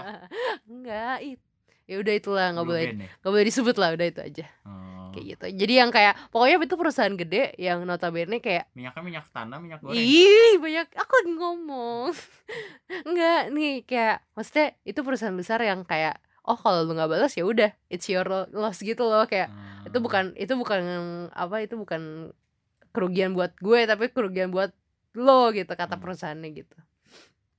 enggak 0.68 1.18
it 1.24 1.40
ya 1.84 1.96
udah 1.98 2.14
itulah 2.14 2.46
nggak 2.52 2.68
boleh 2.68 2.84
ya? 2.84 2.92
nggak 3.16 3.32
boleh 3.32 3.46
disebut 3.46 3.76
lah 3.76 3.90
udah 3.92 4.08
itu 4.08 4.22
aja 4.22 4.46
Oh. 4.68 5.16
kayak 5.16 5.26
gitu 5.32 5.46
jadi 5.56 5.74
yang 5.80 5.90
kayak 5.90 6.20
pokoknya 6.28 6.60
itu 6.60 6.76
perusahaan 6.76 7.16
gede 7.16 7.56
yang 7.56 7.80
notabene 7.82 8.38
kayak 8.38 8.68
Minyaknya 8.74 9.02
minyak 9.02 9.26
tanah, 9.30 9.58
minyak 9.58 9.80
goreng. 9.80 9.96
ih 9.96 10.58
banyak 10.58 10.88
aku 10.92 11.12
lagi 11.16 11.32
ngomong 11.34 12.12
enggak 13.08 13.42
nih 13.50 13.74
kayak 13.82 14.20
maksudnya 14.34 14.76
itu 14.84 15.00
perusahaan 15.00 15.32
besar 15.34 15.62
yang 15.62 15.82
kayak 15.82 16.20
oh 16.44 16.56
kalau 16.56 16.84
lu 16.84 16.92
nggak 16.92 17.08
balas 17.10 17.32
ya 17.32 17.44
udah 17.44 17.72
it's 17.88 18.06
your 18.06 18.28
loss 18.52 18.80
gitu 18.80 19.02
loh 19.02 19.24
kayak 19.24 19.48
Hmm. 19.48 19.88
itu 19.88 19.98
bukan 19.98 20.36
itu 20.36 20.52
bukan 20.52 20.82
apa 21.30 21.56
itu 21.62 21.74
bukan 21.74 22.36
kerugian 22.90 23.32
buat 23.32 23.56
gue 23.56 23.80
tapi 23.86 24.10
kerugian 24.10 24.50
buat 24.50 24.76
lo 25.18 25.50
gitu 25.50 25.74
kata 25.74 25.98
Hmm. 25.98 26.04
perusahaannya 26.06 26.50
gitu 26.54 26.78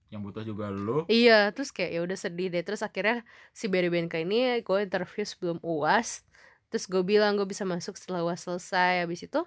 yang 0.08 0.24
butuh 0.24 0.40
juga 0.40 0.72
lu. 0.72 1.04
Iya, 1.04 1.52
terus 1.52 1.68
kayak 1.68 1.90
ya 1.92 2.00
udah 2.00 2.16
sedih 2.16 2.48
deh. 2.48 2.64
Terus 2.64 2.80
akhirnya 2.80 3.28
si 3.52 3.68
Barry 3.68 3.92
BNK 3.92 4.24
ini 4.24 4.64
gue 4.64 4.78
interview 4.80 5.20
sebelum 5.20 5.60
UAS. 5.60 6.24
Terus 6.72 6.88
gue 6.88 7.04
bilang 7.04 7.36
gue 7.36 7.44
bisa 7.44 7.68
masuk 7.68 7.92
setelah 8.00 8.24
UAS 8.24 8.48
selesai. 8.48 9.04
Habis 9.04 9.28
itu 9.28 9.40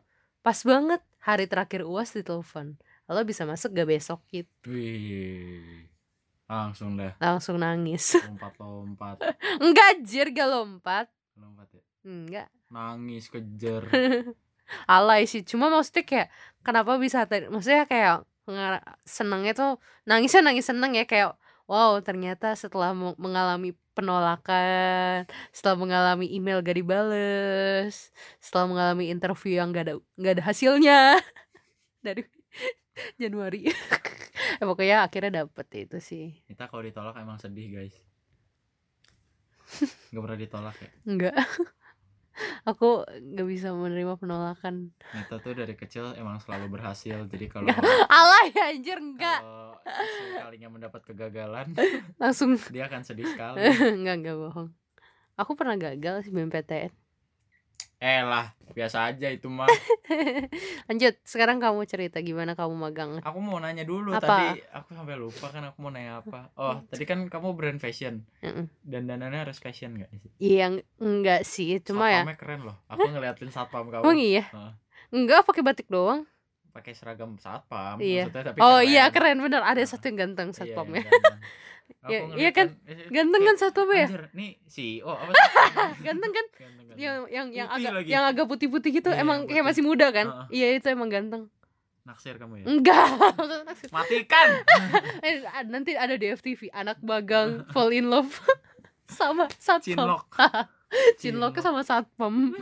pas 0.46 0.58
banget 0.62 1.02
hari 1.18 1.50
terakhir 1.50 1.82
UAS 1.82 2.14
ditelepon. 2.14 2.78
Lo 3.10 3.26
bisa 3.26 3.44
masuk 3.50 3.74
gak 3.74 3.90
besok 3.90 4.22
gitu. 4.30 4.54
Wih. 4.70 5.90
Langsung 6.46 6.94
dah 6.94 7.18
Langsung 7.18 7.58
nangis. 7.58 8.22
lompat-lompat. 8.30 9.18
Enggak 9.58 10.06
jir 10.06 10.30
gak 10.30 10.46
lompat. 10.46 11.10
Lompat 11.42 11.74
ya. 11.74 11.84
Enggak. 12.06 12.48
Nangis 12.70 13.34
kejar. 13.34 13.90
Alay 14.88 15.28
sih. 15.28 15.42
Cuma 15.46 15.68
maksudnya 15.68 16.04
kayak 16.04 16.28
kenapa 16.62 16.98
bisa 17.02 17.26
maksudnya 17.50 17.86
kayak 17.90 18.26
senengnya 19.06 19.54
tuh 19.54 19.72
nangisnya 20.10 20.42
nangis 20.44 20.68
seneng 20.68 20.92
ya 20.98 21.06
kayak 21.06 21.38
wow 21.70 22.02
ternyata 22.04 22.58
setelah 22.58 22.92
mengalami 22.96 23.78
penolakan 23.96 25.28
setelah 25.56 25.78
mengalami 25.78 26.28
email 26.32 26.60
gak 26.60 26.76
dibales 26.76 28.12
setelah 28.44 28.66
mengalami 28.68 29.12
interview 29.14 29.62
yang 29.62 29.72
gak 29.72 29.88
ada 29.88 29.96
gak 30.20 30.34
ada 30.40 30.44
hasilnya 30.44 31.00
dari 32.06 32.28
Januari 33.16 33.72
ya, 33.72 33.78
pokoknya 34.68 35.08
akhirnya 35.08 35.48
dapet 35.48 35.88
itu 35.88 35.98
sih 36.04 36.26
Kita 36.44 36.68
kalau 36.68 36.84
ditolak 36.84 37.16
emang 37.18 37.40
sedih 37.40 37.72
guys. 37.72 37.96
Gak 40.12 40.20
pernah 40.20 40.36
ditolak 40.36 40.76
ya. 40.76 40.90
enggak 41.08 41.40
aku 42.70 43.04
nggak 43.08 43.48
bisa 43.48 43.74
menerima 43.74 44.16
penolakan. 44.16 44.96
Nita 45.14 45.38
tuh 45.42 45.58
dari 45.58 45.76
kecil 45.76 46.16
emang 46.16 46.40
selalu 46.40 46.80
berhasil. 46.80 47.28
Jadi 47.28 47.46
kalau 47.50 47.68
alay 48.08 48.54
anjir 48.72 49.02
enggak 49.02 49.42
sekalinya 50.38 50.70
mendapat 50.70 51.02
kegagalan, 51.04 51.74
langsung. 52.22 52.54
dia 52.70 52.86
akan 52.86 53.02
sedih 53.02 53.26
sekali. 53.26 53.66
enggak 54.00 54.16
enggak 54.22 54.38
bohong. 54.38 54.70
Aku 55.36 55.58
pernah 55.58 55.74
gagal 55.74 56.30
sih 56.30 56.32
BMPTN 56.32 57.01
Eh 58.02 58.26
lah, 58.26 58.50
biasa 58.74 59.14
aja 59.14 59.30
itu 59.30 59.46
mah. 59.46 59.70
lanjut 60.90 61.14
sekarang 61.22 61.62
kamu 61.62 61.86
cerita 61.86 62.18
gimana 62.20 62.58
kamu 62.58 62.74
magang 62.74 63.22
Aku 63.22 63.38
mau 63.38 63.62
nanya 63.62 63.86
dulu 63.86 64.10
Apa? 64.10 64.26
tadi. 64.26 64.66
Aku 64.74 64.98
sampai 64.98 65.16
lupa 65.16 65.54
kan 65.54 65.62
aku 65.64 65.78
mau 65.80 65.94
nanya 65.94 66.20
apa. 66.20 66.50
Oh, 66.58 66.82
tadi 66.90 67.06
kan 67.06 67.30
kamu 67.30 67.54
brand 67.54 67.78
fashion. 67.78 68.26
Dan 68.82 69.06
dananya 69.06 69.46
harus 69.46 69.62
fashion 69.62 69.94
gak 69.96 70.10
sih? 70.12 70.20
iya 70.42 70.74
eng- 70.74 70.88
enggak 70.98 71.46
sih 71.46 71.78
cuma 71.80 72.10
ya 72.10 72.26
Satpamnya 72.26 72.38
keren 72.42 72.62
loh. 72.66 72.78
Aku 72.90 73.06
ngeliatin 73.06 73.54
satpam 73.54 73.86
kamu. 73.94 74.02
emang 74.02 74.18
iya 74.18 74.44
Heeh. 74.50 74.74
enggak 75.14 75.46
pakai 75.46 75.62
batik 75.62 75.86
doang 75.86 76.26
pakai 76.72 76.92
seragam 76.92 77.36
satpam 77.36 77.98
Iya. 77.98 78.26
maksudnya 78.26 78.44
tapi 78.48 78.60
oh 78.60 78.78
keren. 78.78 78.88
iya 78.88 79.04
keren 79.10 79.38
bener 79.40 79.62
ada 79.62 79.82
satu 79.82 80.04
yang 80.06 80.18
ganteng 80.20 80.50
Iya, 80.50 80.58
satpamnya 80.58 81.00
yang 81.00 81.12
ganteng. 81.12 81.40
Aku 81.92 82.08
Iya, 82.08 82.20
iya 82.34 82.50
kan? 82.52 82.68
eh, 82.82 83.08
ganteng 83.10 83.42
kan 83.42 83.48
kayak, 83.50 83.62
satpamnya 83.62 83.94
ya 83.94 84.08
anjir, 84.08 84.24
nih 84.32 84.52
CEO 84.66 85.12
apa 85.12 85.32
ganteng 86.08 86.32
kan 86.32 86.46
Ganteng, 86.50 86.86
ganteng. 86.88 86.98
yang 86.98 87.18
yang 87.28 87.48
yang 87.52 87.68
Putih 87.68 87.78
agak 87.78 87.92
lagi. 87.94 88.10
yang 88.10 88.24
agak 88.26 88.46
putih-putih 88.48 88.92
gitu 88.94 89.10
Iya, 89.10 89.22
emang 89.22 89.38
yang 89.40 89.50
kayak 89.50 89.62
putih. 89.62 89.70
masih 89.70 89.84
muda 89.86 90.08
kan 90.10 90.26
Heeh. 90.26 90.46
iya 90.52 90.68
itu 90.74 90.88
emang 90.88 91.10
ganteng 91.10 91.44
naksir 92.02 92.36
kamu 92.36 92.54
ya 92.58 92.66
enggak 92.66 93.06
matikan 93.94 94.50
Eh, 95.20 95.36
nanti 95.66 95.94
ada 95.94 96.16
di 96.16 96.28
FTV 96.28 96.72
anak 96.72 96.98
bagang 97.00 97.68
fall 97.70 97.92
in 97.92 98.08
love 98.08 98.32
sama 99.06 99.46
satpam 99.54 99.86
cinlok 99.86 100.24
cinlok 101.16 101.54
sama 101.60 101.84
satpam 101.84 102.56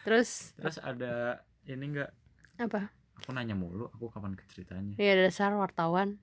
terus 0.00 0.52
terus 0.54 0.78
ada 0.78 1.40
ini 1.64 1.84
enggak 1.90 2.10
apa 2.56 2.92
aku 3.18 3.30
nanya 3.30 3.52
mulu 3.52 3.90
aku 3.90 4.08
kapan 4.08 4.32
ke 4.32 4.42
ceritanya 4.48 4.94
ya 4.94 5.12
dasar 5.14 5.52
wartawan. 5.52 6.16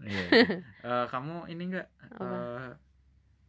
Iya. 0.00 0.24
Eh, 0.84 1.06
kamu 1.08 1.48
ini 1.48 1.62
enggak 1.66 1.88
Apa? 2.12 2.22
eh, 2.22 2.70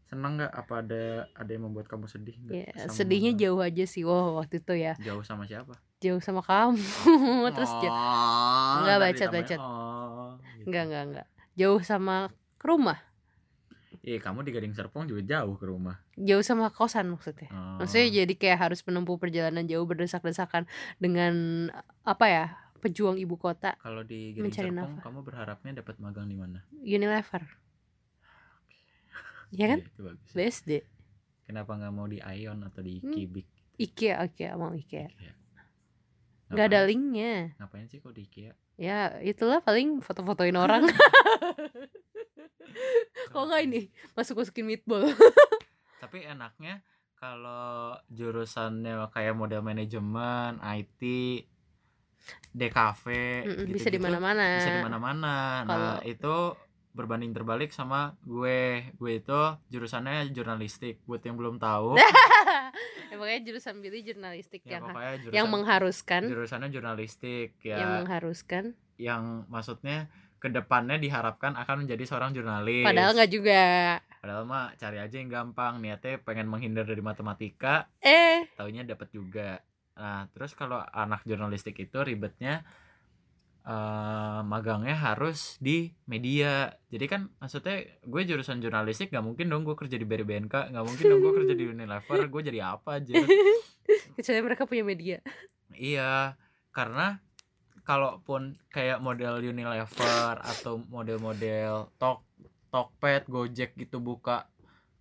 seneng 0.06 0.38
nggak? 0.38 0.52
Apa 0.54 0.74
ada 0.80 1.04
ada 1.30 1.50
yang 1.50 1.68
membuat 1.68 1.86
kamu 1.86 2.08
sedih 2.08 2.38
nggak? 2.40 2.54
Ya 2.56 2.66
sama- 2.80 2.96
sedihnya 2.96 3.32
jauh 3.36 3.60
aja 3.60 3.84
sih 3.84 4.02
wow 4.02 4.40
waktu 4.40 4.58
itu 4.58 4.74
ya. 4.74 4.94
Jauh 4.98 5.20
sama 5.22 5.44
siapa? 5.44 5.76
Jauh 6.00 6.18
sama 6.20 6.40
kamu. 6.40 6.80
Terus 7.56 7.72
jauh. 7.76 7.92
Oh, 7.92 8.74
Enggak, 8.80 8.96
ntar 8.96 9.04
bacot, 9.04 9.14
ditambahin, 9.28 9.44
bacot. 9.44 9.60
oh, 9.60 10.32
gitu. 10.56 10.66
enggak 10.66 10.84
enggak 10.86 11.04
enggak 11.04 11.28
jauh 11.56 11.82
sama 11.82 12.16
ke 12.56 12.66
rumah. 12.66 13.00
Iya, 14.00 14.22
kamu 14.22 14.46
di 14.46 14.52
Gading 14.54 14.72
Serpong 14.72 15.04
juga 15.04 15.26
jauh 15.26 15.58
ke 15.58 15.66
rumah. 15.66 15.98
jauh 16.16 16.40
sama 16.40 16.70
kosan 16.70 17.10
maksudnya. 17.10 17.50
Oh. 17.50 17.82
maksudnya 17.82 18.08
jadi 18.16 18.34
kayak 18.34 18.60
harus 18.62 18.80
menempuh 18.82 19.18
perjalanan 19.18 19.66
jauh 19.66 19.84
berdesak-desakan 19.84 20.70
dengan 20.96 21.34
apa 22.02 22.26
ya 22.26 22.46
pejuang 22.86 23.18
ibu 23.18 23.36
kota 23.36 23.74
kalau 23.78 24.02
di 24.02 24.34
mencari 24.36 24.70
Serpong, 24.70 25.00
kamu 25.00 25.20
berharapnya 25.22 25.72
dapat 25.76 25.96
magang 25.98 26.26
di 26.26 26.34
mana? 26.34 26.62
Unilever 26.78 27.42
ya 29.50 29.66
kan 29.68 29.80
bagus. 29.96 30.30
BSD 30.32 30.70
Kenapa 31.44 31.74
nggak 31.74 31.92
mau 31.92 32.06
di 32.06 32.20
Ion 32.20 32.62
atau 32.62 32.80
di 32.80 33.00
Hmm. 33.00 33.12
Kibik? 33.12 33.48
IKEA 33.76 34.24
IKEA 34.24 34.54
mau 34.54 34.72
IKEA 34.72 35.08
Iya. 35.12 35.34
nggak 36.48 36.64
ada 36.64 36.76
Ngapain- 36.76 36.88
linknya 36.88 37.32
Ngapain 37.56 37.86
sih 37.86 38.00
kok 38.00 38.12
di 38.12 38.24
IKEA? 38.24 38.52
ya 38.76 39.20
itulah 39.20 39.60
paling 39.60 40.00
foto-fotoin 40.00 40.54
orang 40.54 40.86
kok 43.28 43.42
nggak 43.42 43.62
ini 43.64 43.90
masuk 44.14 44.38
masukin 44.38 44.66
meatball 44.66 45.06
Tapi 45.96 46.22
enaknya 46.22 46.84
kalau 47.16 47.96
jurusannya 48.08 49.10
kayak 49.10 49.34
model 49.34 49.60
manajemen 49.60 50.60
IT 50.62 51.02
DKV 52.56 53.06
Mm-mm, 53.06 53.66
bisa 53.70 53.92
gitu-gitu, 53.92 53.96
di 53.96 54.00
mana-mana. 54.00 54.48
Bisa 54.58 54.72
di 54.72 54.86
mana-mana. 54.86 55.36
Nah 55.68 55.98
itu 56.08 56.56
berbanding 56.96 57.36
terbalik 57.36 57.76
sama 57.76 58.16
gue. 58.24 58.88
Gue 58.96 59.12
itu 59.20 59.40
jurusannya 59.68 60.32
jurnalistik. 60.32 61.04
Buat 61.04 61.28
yang 61.28 61.36
belum 61.36 61.60
tahu. 61.60 61.96
Ya, 63.06 63.22
pokoknya 63.22 63.42
jurusan 63.48 63.80
Billy 63.80 64.02
jurnalistik 64.02 64.66
ya 64.66 64.82
yang 64.82 64.92
jurusan, 64.92 65.32
yang 65.32 65.48
mengharuskan. 65.48 66.22
jurusannya 66.26 66.68
jurnalistik 66.74 67.56
ya. 67.64 67.78
Yang 67.80 67.92
mengharuskan. 68.02 68.64
Yang 69.00 69.24
maksudnya 69.48 69.98
ke 70.42 70.52
depannya 70.52 71.00
diharapkan 71.00 71.56
akan 71.56 71.86
menjadi 71.86 72.04
seorang 72.04 72.36
jurnalis. 72.36 72.84
Padahal 72.84 73.16
nggak 73.16 73.32
juga. 73.32 73.64
Padahal 74.20 74.44
mah 74.50 74.74
cari 74.76 74.98
aja 75.00 75.16
yang 75.16 75.32
gampang. 75.32 75.80
Niatnya 75.80 76.20
pengen 76.28 76.50
menghindar 76.50 76.84
dari 76.84 77.00
matematika. 77.00 77.88
Eh. 78.04 78.50
Taunya 78.58 78.84
dapat 78.84 79.08
juga 79.16 79.64
nah 79.96 80.28
terus 80.36 80.52
kalau 80.52 80.84
anak 80.92 81.24
jurnalistik 81.24 81.80
itu 81.80 81.98
ribetnya 82.04 82.68
eh, 83.66 84.40
magangnya 84.46 84.94
harus 84.94 85.58
di 85.58 85.92
media. 86.06 86.70
Jadi 86.92 87.06
kan 87.10 87.22
maksudnya 87.42 87.84
gue 88.04 88.22
jurusan 88.28 88.62
jurnalistik 88.62 89.10
gak 89.10 89.26
mungkin 89.26 89.50
dong 89.50 89.64
gue 89.66 89.74
kerja 89.74 89.96
di 89.98 90.06
BRBNK 90.06 90.76
nggak 90.76 90.86
mungkin 90.86 91.06
dong 91.10 91.22
gue 91.24 91.34
kerja 91.44 91.54
di 91.58 91.66
Unilever 91.66 92.22
gue 92.28 92.42
jadi 92.44 92.60
apa 92.76 93.02
aja? 93.02 93.14
Kecuali 94.16 94.40
mereka 94.44 94.64
punya 94.70 94.84
media. 94.86 95.18
Iya 95.74 96.38
karena 96.76 97.24
kalaupun 97.88 98.60
kayak 98.74 99.00
model 99.00 99.40
Unilever 99.40 100.42
atau 100.42 100.82
model-model 100.92 101.96
Tok 101.96 102.26
Tokped 102.74 103.32
Gojek 103.32 103.78
gitu 103.80 104.04
buka 104.04 104.52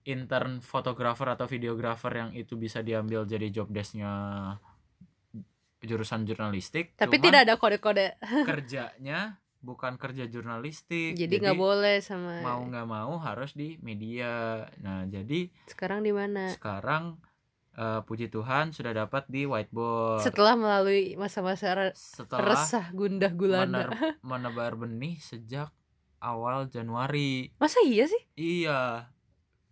intern 0.04 0.60
fotografer 0.60 1.26
atau 1.32 1.48
videografer 1.48 2.12
yang 2.12 2.30
itu 2.36 2.54
bisa 2.54 2.84
diambil 2.84 3.24
jadi 3.24 3.48
job 3.50 3.72
desknya 3.72 4.12
jurusan 5.85 6.25
jurnalistik 6.25 6.93
tapi 6.95 7.17
tidak 7.19 7.45
ada 7.45 7.55
kode-kode 7.55 8.17
kerjanya 8.49 9.37
bukan 9.59 9.97
kerja 9.97 10.25
jurnalistik 10.26 11.14
jadi 11.14 11.35
nggak 11.38 11.57
boleh 11.57 11.97
sama 11.99 12.41
mau 12.41 12.61
nggak 12.61 12.85
mau 12.87 13.17
harus 13.17 13.53
di 13.53 13.76
media 13.79 14.61
nah 14.79 15.05
jadi 15.05 15.49
sekarang 15.67 16.00
di 16.00 16.11
mana 16.11 16.49
sekarang 16.50 17.17
eh, 17.73 18.00
puji 18.00 18.29
Tuhan 18.29 18.71
sudah 18.71 18.93
dapat 18.95 19.25
di 19.26 19.45
whiteboard 19.45 20.21
setelah 20.21 20.53
melalui 20.55 21.14
masa-masa 21.14 21.73
re- 21.73 21.97
setelah 21.97 22.53
resah 22.55 22.87
gundah 22.91 23.31
gulana 23.31 23.88
mener- 23.88 24.21
menebar 24.29 24.76
benih 24.79 25.17
sejak 25.19 25.73
awal 26.19 26.64
Januari. 26.67 27.53
masa 27.55 27.81
iya 27.81 28.05
sih 28.05 28.21
Iya. 28.35 29.12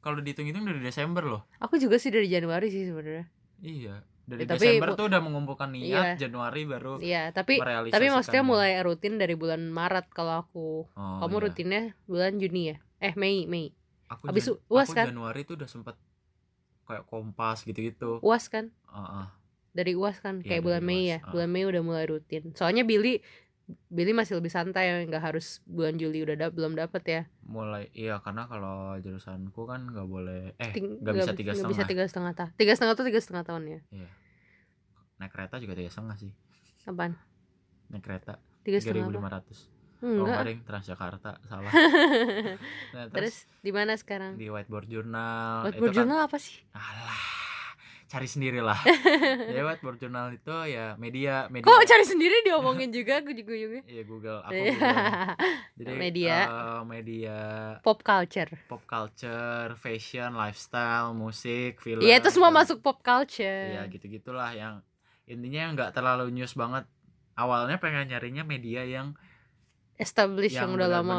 Kalau 0.01 0.19
dihitung-hitung 0.19 0.67
dari 0.67 0.81
Desember 0.81 1.23
loh. 1.23 1.43
aku 1.57 1.79
juga 1.79 1.95
sih 1.95 2.09
dari 2.09 2.27
Januari 2.27 2.69
sih 2.69 2.85
sebenarnya 2.85 3.25
Iya. 3.59 4.05
Dari 4.33 4.43
Ya, 4.43 4.49
tapi 4.49 4.65
Desember 4.67 4.89
tuh 4.95 5.07
udah 5.07 5.21
mengumpulkan 5.21 5.69
niat, 5.69 6.17
Iya. 6.17 6.19
Januari 6.19 6.65
baru 6.65 6.97
iya 6.99 7.29
tapi 7.31 7.61
tapi 7.87 8.07
maksudnya 8.09 8.41
mulai 8.43 8.81
rutin 8.81 9.15
dari 9.15 9.35
bulan 9.35 9.69
Maret 9.69 10.09
kalau 10.09 10.41
aku 10.41 10.89
Oh, 10.91 11.19
kamu 11.21 11.35
iya. 11.35 11.43
rutinnya 11.43 11.83
bulan 12.07 12.33
Juni 12.35 12.63
ya 12.67 12.77
eh 12.99 13.13
Mei 13.15 13.45
Mei 13.45 13.77
Aku 14.09 14.27
habis 14.27 14.45
Jan- 14.47 14.61
UAS 14.67 14.89
aku 14.89 14.95
kan? 14.95 15.07
Januari 15.07 15.41
tuh 15.43 15.55
udah 15.55 15.67
sempet 15.67 15.97
kayak 16.83 17.05
kompas 17.05 17.63
gitu-gitu. 17.63 18.19
uas 18.21 18.47
kan 18.47 18.73
Heeh. 18.87 19.27
dari 19.71 19.93
uas 19.93 20.17
kan 20.17 20.39
Iya, 20.39 20.49
kayak 20.51 20.63
bulan 20.63 20.83
Mei 20.83 20.97
UAS, 20.99 21.11
ya 21.11 21.19
ah. 21.19 21.31
bulan 21.31 21.49
Mei 21.49 21.65
udah 21.65 21.83
mulai 21.83 22.05
rutin 22.05 22.43
soalnya 22.53 22.83
Billy 22.83 23.21
Billy 23.89 24.11
masih 24.11 24.35
lebih 24.35 24.51
santai 24.51 24.91
nggak 25.03 25.23
harus 25.23 25.61
bulan 25.65 25.95
Juli 25.95 26.21
udah 26.21 26.37
da- 26.37 26.51
belum 26.51 26.75
dapet 26.75 27.03
ya 27.07 27.23
mulai 27.43 27.89
iya 27.93 28.19
karena 28.19 28.45
kalau 28.45 28.97
jurusanku 28.99 29.63
kan 29.63 29.87
nggak 29.87 30.05
boleh 30.05 30.53
eh 30.59 30.73
nggak 30.73 31.15
bisa 31.15 31.33
tiga 31.33 31.53
setengah 31.53 31.71
bisa 31.71 31.85
tiga 31.87 32.05
setengah 32.05 32.33
tahun 32.35 32.51
tiga 32.55 32.73
setengah 32.75 32.95
tuh 32.95 33.07
tiga 33.07 33.21
setengah 33.21 33.45
tahun 33.45 33.63
ya 33.67 33.81
iya 33.93 34.09
naik 35.23 35.31
kereta 35.31 35.57
juga 35.57 35.73
tiga 35.73 35.87
setengah 35.89 36.19
sih. 36.19 36.35
Apaan? 36.83 37.15
Naik 37.89 38.03
kereta. 38.03 38.43
Tiga 38.61 38.83
ribu 38.85 39.09
lima 39.09 39.31
ratus. 39.31 39.71
Oh 40.03 40.11
enggak 40.19 40.35
nggak 40.35 40.45
ding 40.45 40.61
Transjakarta 40.67 41.31
salah. 41.47 41.71
Nah, 42.95 43.07
terus 43.09 43.47
di 43.63 43.71
mana 43.71 43.95
sekarang? 43.95 44.35
di 44.35 44.51
whiteboard 44.51 44.91
journal. 44.91 45.63
Whiteboard 45.65 45.79
itu 45.79 45.87
kan 45.89 45.97
journal 46.03 46.19
apa 46.27 46.37
sih? 46.37 46.59
Alah 46.75 47.23
cari 48.13 48.29
sendiri 48.29 48.61
lah 48.61 48.77
ya 49.57 49.65
whiteboard 49.65 49.97
journal 49.97 50.29
itu 50.29 50.53
ya 50.69 50.99
media 51.01 51.49
media. 51.49 51.65
Kok 51.65 51.81
cari 51.87 52.05
sendiri 52.05 52.45
diomongin 52.45 52.93
juga 52.93 53.25
gue 53.25 53.33
juga 53.33 53.57
Iya 53.89 54.03
Google 54.05 54.45
aku 54.45 54.53
Iya. 54.53 54.69
Google. 54.69 55.01
Jadi 55.81 55.93
Media. 55.97 56.37
eh, 56.45 56.83
media. 56.85 57.39
Pop 57.81 58.05
culture. 58.05 58.53
Pop 58.69 58.85
culture 58.85 59.73
fashion 59.81 60.37
lifestyle 60.37 61.17
musik 61.17 61.81
film. 61.81 62.05
Iya 62.05 62.21
itu 62.21 62.29
semua 62.29 62.53
dan- 62.53 62.59
masuk 62.61 62.85
pop 62.85 63.01
culture. 63.01 63.71
Iya 63.73 63.89
gitu 63.89 64.05
gitulah 64.11 64.53
yang 64.53 64.85
intinya 65.27 65.63
nggak 65.75 65.91
terlalu 65.95 66.35
news 66.35 66.53
banget 66.59 66.85
awalnya 67.39 67.79
pengen 67.79 68.11
nyarinya 68.11 68.43
media 68.45 68.83
yang 68.85 69.15
established 69.97 70.57
yang, 70.57 70.75
yang 70.75 70.77
udah 70.77 70.89
lama 70.91 71.17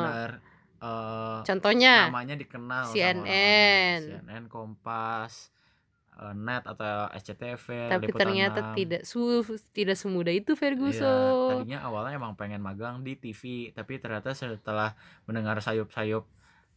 eh, 0.83 1.39
contohnya 1.47 2.11
namanya 2.11 2.35
dikenal 2.35 2.91
sama 2.91 2.95
CNN. 2.95 3.15
orang-orang. 3.23 4.01
CNN 4.03 4.43
Kompas 4.51 5.33
eh, 6.19 6.33
Net 6.35 6.63
atau 6.67 7.07
SCTV 7.15 7.65
tapi 7.89 8.05
Liputan 8.11 8.19
ternyata 8.27 8.59
6. 8.75 8.77
tidak 8.77 9.01
su 9.07 9.21
tidak 9.71 9.97
semudah 9.97 10.33
itu 10.35 10.51
Ferguson 10.59 11.63
tadinya 11.63 11.79
awalnya 11.87 12.19
emang 12.19 12.35
pengen 12.35 12.59
magang 12.59 13.01
di 13.01 13.15
TV, 13.15 13.71
tapi 13.71 13.97
ternyata 13.97 14.35
setelah 14.35 14.93
mendengar 15.25 15.63
sayup-sayup 15.63 16.27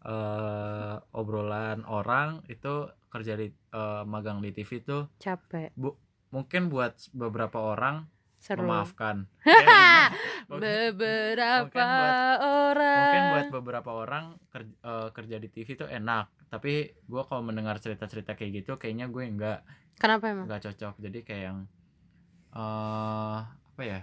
eh, 0.06 0.94
obrolan 1.12 1.82
orang 1.84 2.46
itu 2.46 2.86
kerja 3.10 3.34
di 3.34 3.50
eh, 3.50 4.02
magang 4.06 4.38
di 4.38 4.54
TV 4.54 4.80
tuh 4.86 5.10
capek 5.18 5.74
mungkin 6.30 6.68
buat 6.68 6.94
beberapa 7.12 7.58
orang 7.62 8.06
seru 8.36 8.62
memaafkan. 8.66 9.26
Ya, 9.46 10.10
mungkin, 10.46 10.60
beberapa 10.94 11.66
mungkin 11.66 11.86
buat- 11.86 12.40
orang 12.70 12.96
mungkin 12.96 13.22
buat 13.32 13.46
beberapa 13.58 13.90
orang 13.92 14.24
kerja, 14.48 14.74
kerja 15.10 15.36
di 15.42 15.48
TV 15.50 15.68
tuh 15.74 15.88
enak, 15.90 16.30
tapi 16.46 16.72
gue 16.94 17.22
kalau 17.26 17.42
mendengar 17.42 17.78
cerita-cerita 17.78 18.38
kayak 18.38 18.62
gitu, 18.62 18.78
kayaknya 18.78 19.10
gue 19.10 19.22
nggak 19.26 19.58
kenapa 19.98 20.24
emang 20.30 20.46
nggak 20.46 20.62
cocok. 20.70 20.94
Jadi 21.02 21.18
kayak 21.26 21.42
yang 21.50 21.58
eh 22.54 23.38
apa 23.42 23.82
ya? 23.82 24.00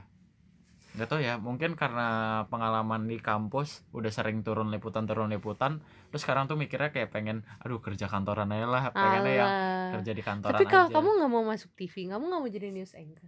Nggak 0.93 1.09
tahu 1.09 1.25
ya 1.25 1.41
mungkin 1.41 1.73
karena 1.73 2.45
pengalaman 2.53 3.09
di 3.09 3.17
kampus 3.17 3.81
udah 3.97 4.13
sering 4.13 4.45
turun 4.45 4.69
liputan 4.69 5.09
turun 5.09 5.25
liputan 5.33 5.81
terus 6.13 6.21
sekarang 6.21 6.45
tuh 6.45 6.53
mikirnya 6.53 6.93
kayak 6.93 7.09
pengen 7.09 7.41
aduh 7.65 7.81
kerja 7.81 8.05
kantoran 8.05 8.53
aja 8.53 8.69
lah 8.69 8.83
pengennya 8.93 9.33
yang 9.33 9.49
Alah. 9.49 9.89
kerja 9.97 10.11
di 10.13 10.21
kantoran 10.21 10.53
tapi 10.53 10.69
kalau 10.69 10.93
aja. 10.93 10.93
kamu 10.93 11.09
nggak 11.17 11.31
mau 11.33 11.43
masuk 11.49 11.73
TV 11.73 12.13
kamu 12.13 12.23
nggak 12.29 12.41
mau 12.45 12.49
jadi 12.49 12.67
news 12.69 12.93
anchor? 12.93 13.25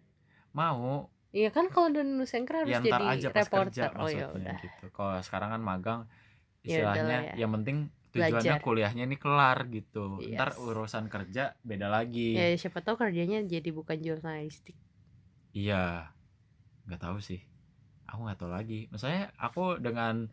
Mau. 0.53 1.09
Iya 1.35 1.49
kan 1.51 1.65
kalau 1.73 1.89
udah 1.89 2.05
news 2.05 2.31
anchor 2.37 2.55
harus 2.63 2.69
ya 2.69 2.79
jadi 2.85 3.05
aja 3.17 3.27
pas 3.33 3.49
reporter. 3.49 3.89
Kerja 3.91 3.97
oh 3.97 4.09
ya 4.13 4.25
udah. 4.29 4.55
gitu. 4.61 4.85
Kalau 4.93 5.17
sekarang 5.25 5.49
kan 5.57 5.61
magang 5.65 5.99
Ya 6.61 6.81
istilahnya 6.85 7.17
ya. 7.33 7.33
yang 7.43 7.51
penting 7.59 7.77
tujuannya 8.13 8.55
Belajar. 8.55 8.63
kuliahnya 8.63 9.03
ini 9.09 9.17
kelar 9.17 9.57
gitu. 9.73 10.21
Yes. 10.21 10.37
ntar 10.37 10.49
urusan 10.61 11.09
kerja 11.09 11.57
beda 11.65 11.89
lagi. 11.89 12.37
Ya 12.37 12.53
siapa 12.55 12.85
tahu 12.85 12.95
kerjanya 13.01 13.41
jadi 13.41 13.73
bukan 13.73 13.97
jurnalistik. 13.99 14.77
Iya. 15.51 16.13
Nggak 16.85 17.01
tahu 17.01 17.17
sih 17.17 17.41
aku 18.15 18.21
nggak 18.25 18.39
tahu 18.39 18.51
lagi. 18.51 18.87
Misalnya 18.89 19.35
aku 19.35 19.77
dengan 19.83 20.31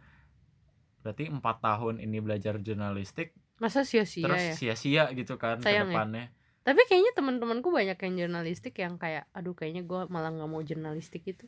berarti 1.03 1.27
empat 1.27 1.59
tahun 1.59 1.99
ini 1.99 2.23
belajar 2.23 2.63
jurnalistik 2.63 3.35
masa 3.59 3.87
sia-sia 3.87 4.27
terus 4.27 4.43
ya? 4.43 4.55
sia-sia 4.55 5.05
gitu 5.15 5.39
kan 5.39 5.59
ke 5.59 5.67
Sayang 5.67 5.91
ya. 5.91 5.95
depannya. 5.95 6.27
Tapi 6.63 6.83
kayaknya 6.87 7.13
teman-temanku 7.15 7.75
banyak 7.75 7.99
yang 7.99 8.15
jurnalistik 8.27 8.75
yang 8.79 8.95
kayak 8.99 9.27
aduh 9.35 9.55
kayaknya 9.55 9.83
gue 9.83 10.07
malah 10.07 10.31
nggak 10.31 10.51
mau 10.51 10.63
jurnalistik 10.63 11.27
itu 11.27 11.47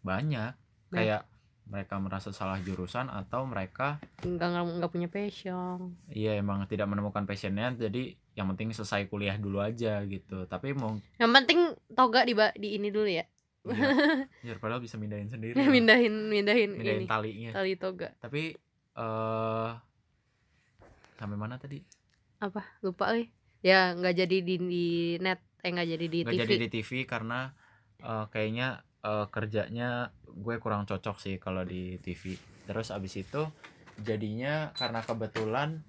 banyak. 0.00 0.56
Kayak 0.88 1.28
mereka 1.68 2.00
merasa 2.00 2.32
salah 2.32 2.56
jurusan 2.64 3.12
atau 3.12 3.44
mereka 3.44 4.00
nggak 4.24 4.80
nggak 4.80 4.92
punya 4.92 5.08
passion. 5.12 5.92
Iya 6.08 6.40
emang 6.40 6.64
tidak 6.64 6.88
menemukan 6.88 7.28
passionnya 7.28 7.76
jadi 7.76 8.16
yang 8.32 8.48
penting 8.56 8.72
selesai 8.72 9.04
kuliah 9.12 9.36
dulu 9.36 9.60
aja 9.60 10.00
gitu. 10.08 10.48
Tapi 10.48 10.72
mau 10.72 10.96
yang 11.20 11.32
penting 11.32 11.76
toga 11.92 12.24
di 12.24 12.32
di 12.56 12.80
ini 12.80 12.88
dulu 12.88 13.08
ya 13.08 13.28
ya, 14.46 14.52
ya 14.52 14.52
padahal 14.60 14.82
bisa 14.82 14.96
mindahin 14.96 15.28
sendiri 15.28 15.54
mindahin 15.56 16.14
mindahin, 16.30 16.70
mindahin 16.74 17.04
ini 17.04 17.10
talinya. 17.10 17.50
tali 17.54 17.72
toga. 17.76 18.08
Tapi 18.18 18.56
eh 18.98 19.70
sampai 21.18 21.36
mana 21.36 21.58
tadi? 21.58 21.82
Apa? 22.38 22.62
Lupa 22.82 23.10
nih 23.10 23.28
ya 23.62 23.94
nggak 23.94 24.14
jadi 24.14 24.36
di, 24.42 24.54
di 24.58 24.88
net 25.18 25.42
eh 25.62 25.70
nggak 25.74 25.88
jadi 25.98 26.06
di 26.06 26.18
nggak 26.22 26.34
TV 26.34 26.42
jadi 26.46 26.54
di 26.54 26.68
TV 26.70 26.90
karena 27.10 27.50
eh, 27.98 28.24
kayaknya 28.30 28.86
eh, 29.02 29.26
kerjanya 29.30 30.14
gue 30.30 30.56
kurang 30.62 30.86
cocok 30.86 31.16
sih 31.18 31.36
kalau 31.42 31.66
di 31.66 31.98
TV 31.98 32.38
terus 32.70 32.94
abis 32.94 33.18
itu 33.18 33.42
jadinya 33.98 34.70
karena 34.78 35.02
kebetulan 35.02 35.82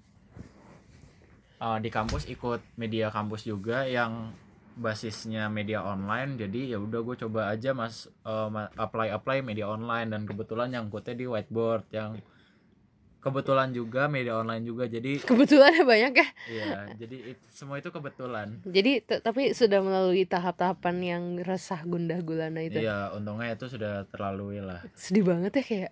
eh, 1.62 1.78
di 1.78 1.90
kampus 1.94 2.26
ikut 2.26 2.58
media 2.74 3.14
kampus 3.14 3.46
juga 3.46 3.86
yang 3.86 4.34
basisnya 4.80 5.52
media 5.52 5.84
online 5.84 6.40
jadi 6.40 6.74
ya 6.74 6.78
udah 6.80 7.04
gue 7.04 7.16
coba 7.28 7.52
aja 7.52 7.76
mas 7.76 8.08
ma- 8.24 8.72
apply 8.80 9.12
apply 9.12 9.44
media 9.44 9.68
online 9.68 10.08
dan 10.08 10.24
kebetulan 10.24 10.72
yang 10.72 10.88
nyangkutnya 10.88 11.14
di 11.20 11.26
whiteboard 11.28 11.84
yang 11.92 12.16
kebetulan 13.20 13.68
juga 13.76 14.08
media 14.08 14.40
online 14.40 14.64
juga 14.64 14.88
jadi 14.88 15.20
kebetulan 15.30 15.84
banyak 15.84 16.12
ya? 16.16 16.28
Iya 16.48 16.72
jadi 16.96 17.16
it- 17.36 17.48
semua 17.52 17.76
itu 17.76 17.92
kebetulan. 17.92 18.64
Jadi 18.64 19.04
tapi 19.04 19.52
sudah 19.52 19.84
melalui 19.84 20.24
tahap-tahapan 20.24 20.96
yang 21.04 21.22
resah 21.44 21.84
gundah 21.84 22.24
gulana 22.24 22.64
itu? 22.64 22.80
Iya 22.80 23.12
untungnya 23.12 23.52
itu 23.52 23.68
sudah 23.68 24.08
terlalui 24.08 24.64
lah. 24.64 24.80
Sedih 24.96 25.28
banget 25.28 25.52
ya 25.60 25.62
kayak 25.62 25.90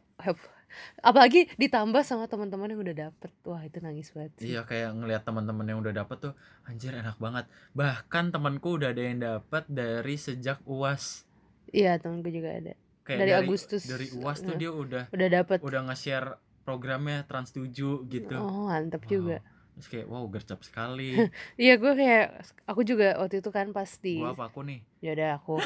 apalagi 0.99 1.49
ditambah 1.55 2.03
sama 2.03 2.25
teman-teman 2.25 2.69
yang 2.69 2.81
udah 2.81 2.97
dapet. 3.07 3.31
Wah 3.43 3.61
itu 3.61 3.79
nangis 3.79 4.11
banget 4.11 4.33
sih. 4.37 4.47
iya 4.51 4.63
kayak 4.63 4.95
ngelihat 4.95 5.23
teman-teman 5.23 5.65
yang 5.65 5.79
udah 5.79 5.95
dapet 5.95 6.17
tuh 6.21 6.33
anjir 6.63 6.93
enak 6.93 7.17
banget. 7.17 7.45
Bahkan 7.73 8.31
temanku 8.31 8.77
udah 8.77 8.91
ada 8.91 9.01
yang 9.01 9.19
dapet 9.19 9.65
dari 9.67 10.15
sejak 10.15 10.61
uas 10.65 11.25
iya 11.69 11.97
temanku 11.97 12.29
juga 12.29 12.53
ada. 12.55 12.73
Kayak 13.03 13.19
Dari 13.19 13.33
Agustus. 13.35 13.83
dari 13.85 14.07
uas 14.15 14.39
tuh 14.39 14.53
Nah. 14.53 14.59
dia 14.59 14.71
udah 14.71 15.05
udah 15.09 15.29
dapet. 15.31 15.59
udah 15.61 15.81
nge-share 15.87 16.29
programnya 16.63 17.25
Trans 17.25 17.51
7 17.51 17.73
gitu. 18.05 18.37
Oh 18.37 18.69
mantep 18.69 19.01
Wow. 19.03 19.11
juga. 19.11 19.37
Terus 19.73 19.89
kayak 19.89 20.07
wow 20.07 20.25
gercep 20.27 20.61
sekali. 20.61 21.17
Iya 21.57 21.77
gue 21.77 21.93
kayak 21.95 22.27
aku 22.65 22.83
juga 22.83 23.17
waktu 23.17 23.41
itu 23.41 23.49
kan 23.49 23.71
pas 23.71 23.89
di 23.97 24.19
gua 24.19 24.33
apa 24.33 24.49
aku 24.49 24.61
nih? 24.63 24.81
Ya 25.01 25.13
udah 25.13 25.29
aku. 25.37 25.57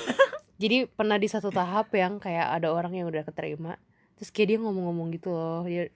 Jadi 0.57 0.87
pernah 0.87 1.17
di 1.17 1.27
satu 1.27 1.49
tahap 1.49 1.91
yang 1.91 2.19
kayak 2.19 2.47
ada 2.53 2.71
orang 2.71 2.95
yang 2.95 3.09
udah 3.09 3.25
keterima 3.25 3.75
terus 4.23 4.31
kayak 4.31 4.55
dia 4.55 4.59
ngomong-ngomong 4.63 5.11
gitu 5.19 5.35
loh 5.35 5.67
dia, 5.67 5.91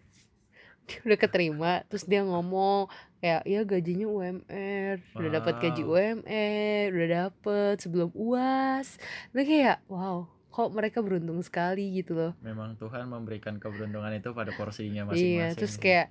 dia 0.91 0.99
udah 1.07 1.19
keterima 1.19 1.73
terus 1.87 2.03
dia 2.03 2.27
ngomong 2.27 2.91
kayak 3.23 3.47
ya 3.47 3.61
gajinya 3.63 4.07
UMR 4.11 4.99
udah 5.15 5.31
dapat 5.31 5.55
gaji 5.63 5.83
Wow. 5.87 5.95
UMR 5.95 6.87
udah 6.91 7.09
dapet 7.31 7.75
sebelum 7.79 8.11
uas 8.19 8.99
nah 9.31 9.47
kayak 9.47 9.79
wow 9.87 10.27
kok 10.57 10.73
mereka 10.73 11.05
beruntung 11.05 11.37
sekali 11.45 11.93
gitu 11.93 12.17
loh. 12.17 12.33
Memang 12.41 12.81
Tuhan 12.81 13.05
memberikan 13.13 13.61
keberuntungan 13.61 14.09
itu 14.17 14.33
pada 14.33 14.57
porsinya 14.57 15.05
iya 15.05 15.53
masing-masing 15.53 15.59
terus 15.61 15.77
kayak 15.77 16.09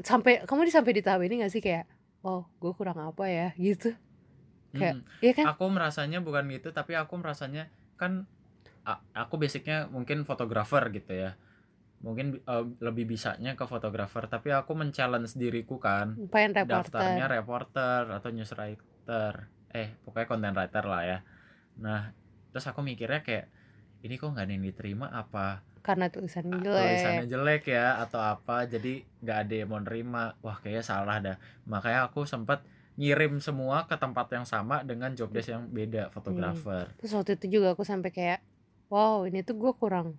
sampai 0.00 0.48
kamu 0.48 0.64
di 0.64 0.72
sampai 0.72 0.92
di 0.96 1.02
tahap 1.04 1.20
ini 1.28 1.44
gak 1.44 1.52
sih 1.52 1.60
kayak 1.60 1.84
oh 2.24 2.48
gue 2.56 2.72
kurang 2.72 2.96
apa 3.04 3.28
ya? 3.28 3.52
Gitu. 3.60 3.92
Kayak 4.72 5.04
Mm-mm. 5.04 5.20
iya 5.20 5.32
kan? 5.36 5.44
Aku 5.52 5.68
merasanya 5.68 6.24
bukan 6.24 6.48
gitu 6.56 6.72
tapi 6.72 6.96
aku 6.96 7.20
merasanya 7.20 7.68
kan 8.00 8.24
aku 9.12 9.34
basicnya 9.36 9.90
mungkin 9.90 10.22
fotografer 10.22 10.86
gitu 10.94 11.12
ya. 11.12 11.34
Mungkin 12.00 12.38
eh, 12.38 12.64
lebih 12.78 13.08
bisanya 13.08 13.56
ke 13.56 13.64
fotografer 13.64 14.28
tapi 14.28 14.52
aku 14.52 14.76
men-challenge 14.76 15.34
diriku 15.34 15.80
kan. 15.80 16.14
Pengen 16.30 16.54
daftarnya 16.66 17.26
reporter 17.26 18.06
reporter 18.06 18.20
atau 18.22 18.28
news 18.30 18.52
writer. 18.54 19.34
Eh 19.72 19.96
pokoknya 20.04 20.26
content 20.28 20.54
writer 20.54 20.84
lah 20.86 21.02
ya. 21.02 21.18
Nah 21.82 22.12
terus 22.52 22.64
aku 22.68 22.80
mikirnya 22.80 23.20
kayak 23.20 23.50
ini 24.04 24.14
kok 24.14 24.30
nggak 24.30 24.44
ada 24.46 24.52
yang 24.54 24.64
diterima? 24.64 25.06
Apa? 25.10 25.64
Karena 25.82 26.10
tulisannya 26.10 26.54
Ah, 26.54 26.62
jelek. 26.62 26.82
tulisannya 26.86 27.26
jelek 27.26 27.62
ya 27.70 27.86
atau 27.98 28.20
apa? 28.20 28.66
Jadi 28.66 29.02
nggak 29.22 29.38
ada 29.42 29.54
yang 29.54 29.68
mau 29.70 29.80
nerima. 29.80 30.34
Wah 30.42 30.56
kayaknya 30.58 30.84
salah 30.84 31.16
dah. 31.18 31.36
Makanya 31.64 32.06
aku 32.06 32.22
sempat 32.22 32.62
ngirim 32.96 33.40
semua 33.40 33.84
ke 33.84 33.92
tempat 33.94 34.24
yang 34.32 34.48
sama 34.48 34.80
dengan 34.80 35.12
job 35.12 35.28
desk 35.28 35.52
yang 35.52 35.68
beda 35.68 36.08
fotografer. 36.08 36.88
Terus 36.96 37.12
waktu 37.12 37.36
itu 37.36 37.60
juga 37.60 37.76
aku 37.76 37.84
sampai 37.84 38.08
kayak 38.08 38.40
wow 38.88 39.26
ini 39.26 39.42
tuh 39.42 39.56
gue 39.58 39.72
kurang 39.76 40.18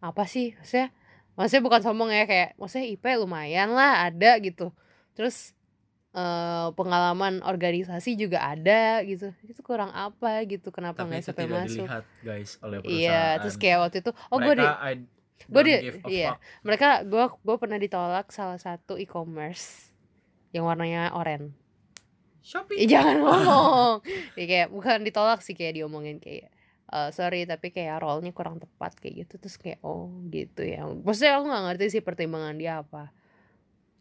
apa 0.00 0.28
sih? 0.28 0.52
Maksudnya 0.56 0.92
maksudnya 1.36 1.62
bukan 1.64 1.80
sombong 1.84 2.10
ya 2.12 2.24
kayak 2.24 2.56
maksudnya 2.56 2.86
IP 2.88 3.04
lumayan 3.16 3.72
lah 3.72 4.08
ada 4.08 4.36
gitu. 4.40 4.72
Terus 5.16 5.52
eh, 6.16 6.68
pengalaman 6.76 7.40
organisasi 7.44 8.16
juga 8.16 8.44
ada 8.44 9.00
gitu. 9.04 9.32
Itu 9.44 9.60
kurang 9.64 9.92
apa 9.92 10.44
gitu 10.48 10.68
kenapa 10.72 11.04
nggak 11.04 11.24
sampai 11.24 11.44
tidak 11.48 11.62
masuk? 11.64 11.84
dilihat 11.84 12.04
guys 12.24 12.50
oleh 12.64 12.78
perusahaan. 12.80 13.00
iya 13.00 13.22
terus 13.40 13.56
kayak 13.60 13.78
waktu 13.84 13.96
itu 14.04 14.10
oh 14.32 14.38
gue 14.40 14.54
di 14.56 14.64
don't 14.64 15.64
di- 15.68 15.82
iya. 16.08 16.32
fuck. 16.32 16.40
mereka 16.64 16.88
gue 17.04 17.24
gue 17.28 17.56
pernah 17.60 17.78
ditolak 17.78 18.32
salah 18.32 18.56
satu 18.56 18.96
e-commerce 18.96 19.92
yang 20.56 20.64
warnanya 20.64 21.12
oranye. 21.12 21.52
Shopee. 22.46 22.78
Ih, 22.78 22.88
jangan 22.88 23.18
ngomong. 23.26 24.06
Ya, 24.38 24.44
kayak 24.46 24.68
bukan 24.70 25.02
ditolak 25.02 25.42
sih 25.42 25.52
kayak 25.58 25.82
diomongin 25.82 26.22
kayak 26.22 26.48
"Eh, 26.86 27.10
sorry 27.10 27.42
tapi 27.44 27.74
kayak 27.74 27.98
role-nya 27.98 28.30
kurang 28.30 28.62
tepat 28.62 28.94
kayak 28.98 29.26
gitu. 29.26 29.42
Terus 29.42 29.56
kayak 29.58 29.82
oh 29.82 30.10
gitu 30.30 30.62
ya. 30.62 30.86
Maksudnya 30.86 31.38
aku 31.38 31.44
nggak 31.50 31.64
ngerti 31.70 31.84
sih 31.98 32.02
pertimbangan 32.02 32.54
dia 32.54 32.82
apa. 32.82 33.10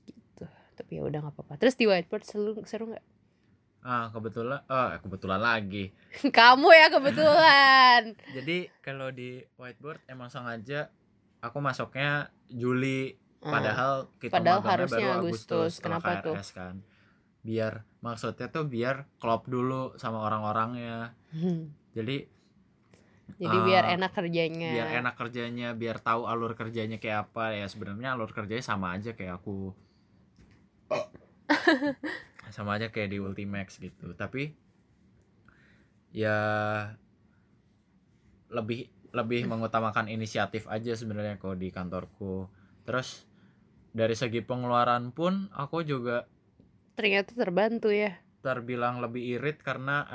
Gitu. 0.06 0.46
Tapi 0.78 0.92
ya 0.98 1.02
udah 1.02 1.20
nggak 1.26 1.34
apa-apa. 1.34 1.54
Terus 1.58 1.76
di 1.76 1.86
whiteboard 1.90 2.24
seru 2.26 2.54
seru 2.70 2.94
nggak? 2.94 3.06
Ah 3.86 4.10
kebetulan 4.10 4.62
ah 4.70 4.98
kebetulan 5.02 5.42
lagi. 5.42 5.94
Kamu 6.38 6.70
ya 6.74 6.88
kebetulan. 6.90 8.02
Jadi 8.38 8.58
kalau 8.82 9.10
di 9.10 9.42
whiteboard 9.58 10.02
emang 10.06 10.30
sengaja 10.30 10.90
aku 11.42 11.58
masuknya 11.62 12.30
Juli 12.50 13.18
Ah, 13.46 13.62
padahal 13.62 13.94
kita 14.18 14.34
Padahal 14.42 14.62
harusnya 14.66 15.22
baru 15.22 15.30
Agustus. 15.30 15.78
setelah 15.78 16.02
Kenapa 16.02 16.26
tuh? 16.26 16.34
KRS 16.34 16.50
kan. 16.58 16.76
Biar 17.46 17.86
maksudnya 18.02 18.50
tuh 18.50 18.66
biar 18.66 19.06
klop 19.22 19.46
dulu 19.46 19.94
sama 20.02 20.26
orang-orangnya. 20.26 21.14
Hmm. 21.30 21.70
jadi 21.96 22.26
jadi 23.36 23.58
Ah, 23.58 23.66
biar 23.66 23.84
enak 23.96 24.12
kerjanya. 24.14 24.70
biar 24.72 24.88
enak 25.02 25.16
kerjanya 25.16 25.68
biar 25.74 25.98
tahu 26.00 26.26
alur 26.26 26.54
kerjanya 26.54 26.98
kayak 26.98 27.32
apa. 27.32 27.54
Ya 27.54 27.66
sebenarnya 27.66 28.14
alur 28.14 28.32
kerjanya 28.32 28.64
sama 28.64 28.96
aja 28.96 29.12
kayak 29.12 29.42
aku. 29.42 29.74
Sama 32.56 32.78
aja 32.78 32.88
kayak 32.88 33.10
di 33.12 33.18
Ultimax 33.20 33.78
gitu. 33.78 34.14
Tapi 34.14 34.54
ya 36.16 36.38
lebih 38.48 38.88
lebih 39.12 39.48
mengutamakan 39.48 40.08
inisiatif 40.08 40.68
aja 40.68 40.94
sebenarnya 40.94 41.36
kalau 41.36 41.56
di 41.56 41.72
kantorku. 41.72 42.48
Terus 42.86 43.26
dari 43.92 44.14
segi 44.14 44.44
pengeluaran 44.44 45.12
pun 45.12 45.48
aku 45.52 45.84
juga 45.84 46.28
ternyata 46.96 47.36
terbantu 47.36 47.92
ya. 47.92 48.16
terbilang 48.40 49.02
lebih 49.02 49.40
irit 49.40 49.60
karena 49.60 50.06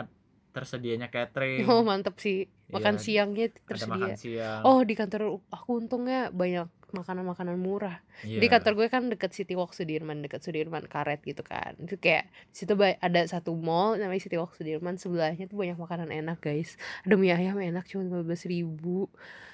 tersedianya 0.51 1.09
catering. 1.09 1.67
Oh 1.67 1.83
mantep 1.87 2.19
sih. 2.19 2.51
Makan 2.71 2.97
Iya, 2.99 3.03
siangnya 3.03 3.47
ada 3.51 3.61
tersedia. 3.67 3.91
makan 3.91 4.11
siang. 4.15 4.61
Oh 4.63 4.81
di 4.87 4.95
kantor 4.95 5.43
aku 5.51 5.71
untungnya 5.83 6.31
banyak 6.31 6.71
makanan-makanan 6.91 7.55
murah. 7.59 8.03
Iya. 8.27 8.39
Jadi 8.39 8.47
kantor 8.51 8.73
gue 8.75 8.87
kan 8.91 9.03
deket 9.11 9.31
City 9.31 9.55
Walk 9.55 9.75
Sudirman, 9.75 10.23
deket 10.27 10.43
Sudirman 10.43 10.87
Karet 10.91 11.23
gitu 11.23 11.43
kan. 11.47 11.79
Itu 11.79 11.99
kayak 11.99 12.27
di 12.51 12.57
situ 12.63 12.75
ada 12.79 13.21
satu 13.31 13.55
mall 13.55 13.95
namanya 13.99 14.23
City 14.23 14.35
Walk 14.39 14.59
Sudirman, 14.59 14.99
sebelahnya 14.99 15.47
tuh 15.47 15.59
banyak 15.59 15.79
makanan 15.79 16.11
enak 16.11 16.43
guys. 16.43 16.75
Ada 17.07 17.15
mie 17.15 17.35
ayam 17.35 17.59
enak 17.59 17.87
cuma 17.87 18.07
lima 18.07 18.21
belas 18.27 18.43
ribu. 18.47 19.07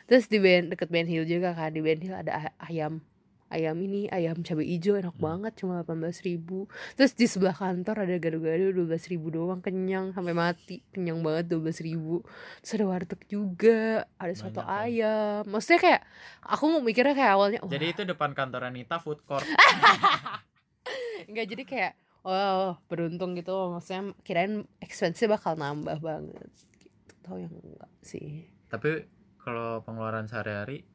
Terus 0.09 0.29
di 0.33 0.39
Ben 0.41 0.73
deket 0.73 0.89
Ben 0.89 1.05
Hill 1.09 1.29
juga 1.29 1.53
kan, 1.53 1.73
di 1.73 1.81
Ben 1.85 2.01
Hill 2.01 2.15
ada 2.17 2.53
ayam 2.63 3.05
ayam 3.49 3.79
ini 3.79 4.07
ayam 4.09 4.41
cabai 4.41 4.67
hijau 4.67 4.95
enak 4.95 5.13
Hmm. 5.13 5.23
banget 5.23 5.53
cuma 5.57 5.79
delapan 5.79 5.97
belas 5.99 6.19
ribu. 6.21 6.67
Terus 6.95 7.13
di 7.13 7.25
sebelah 7.25 7.53
kantor 7.53 8.03
ada 8.03 8.15
gado-gado 8.17 8.73
dua 8.73 8.87
belas 8.87 9.05
ribu 9.07 9.29
doang 9.29 9.59
kenyang 9.59 10.11
sampai 10.11 10.33
mati. 10.33 10.83
Kenyang 10.91 11.21
banget 11.21 11.49
dua 11.49 11.61
belas 11.63 11.79
ribu. 11.79 12.27
Terus 12.59 12.73
ada 12.75 12.87
warteg 12.87 13.21
juga 13.27 13.79
ada 14.17 14.33
soto 14.33 14.59
Banyak 14.59 14.67
ya. 14.67 14.83
ayam. 14.83 15.41
Maksudnya 15.47 15.81
kayak 15.81 16.03
aku 16.43 16.65
mau 16.69 16.81
mikirnya 16.81 17.15
kayak 17.15 17.33
awalnya 17.33 17.59
"Wah, 17.61 17.71
Jadi 17.71 17.87
itu 17.89 18.03
depan 18.03 18.31
kantor 18.33 18.67
Anita 18.67 18.99
food 18.99 19.23
court. 19.23 19.47
Enggak 21.27 21.47
jadi 21.49 21.63
kayak 21.63 21.93
wow 22.23 22.79
beruntung 22.87 23.35
gitu. 23.35 23.55
Maksudnya 23.71 24.15
kirain 24.23 24.53
expense 24.79 25.23
bakal 25.27 25.55
nambah 25.55 25.99
banget. 25.99 26.51
Gitu. 26.77 27.13
Tau 27.21 27.37
yang 27.37 27.51
enggak 27.53 27.91
sih. 28.01 28.47
Tapi 28.67 29.07
kalau 29.39 29.83
pengeluaran 29.83 30.27
sehari-hari 30.27 30.87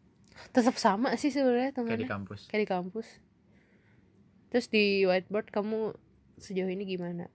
tetap 0.52 0.76
sama 0.76 1.14
sih 1.16 1.30
sebenarnya 1.30 1.72
kayak 1.76 2.02
di 2.02 2.10
kampus. 2.10 2.48
kayak 2.48 2.62
di 2.66 2.70
kampus 2.70 3.08
terus 4.52 4.68
di 4.68 5.08
whiteboard 5.08 5.48
kamu 5.50 5.96
sejauh 6.38 6.72
ini 6.72 6.84
gimana 6.86 7.28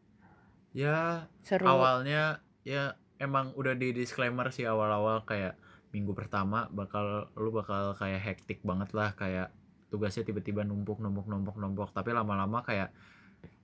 Ya 0.77 1.25
seru 1.41 1.65
awalnya 1.65 2.45
ya 2.61 3.01
emang 3.17 3.57
udah 3.57 3.73
di 3.73 3.97
disclaimer 3.97 4.53
sih 4.53 4.69
awal-awal 4.69 5.25
kayak 5.25 5.57
minggu 5.89 6.13
pertama 6.13 6.69
bakal 6.69 7.33
lu 7.33 7.49
bakal 7.49 7.97
kayak 7.97 8.21
hektik 8.21 8.61
banget 8.61 8.93
lah 8.93 9.17
kayak 9.17 9.49
tugasnya 9.89 10.29
tiba-tiba 10.29 10.69
numpuk 10.69 11.01
numpuk 11.01 11.25
numpuk 11.25 11.57
numpuk 11.57 11.89
tapi 11.97 12.13
lama-lama 12.13 12.61
kayak 12.61 12.93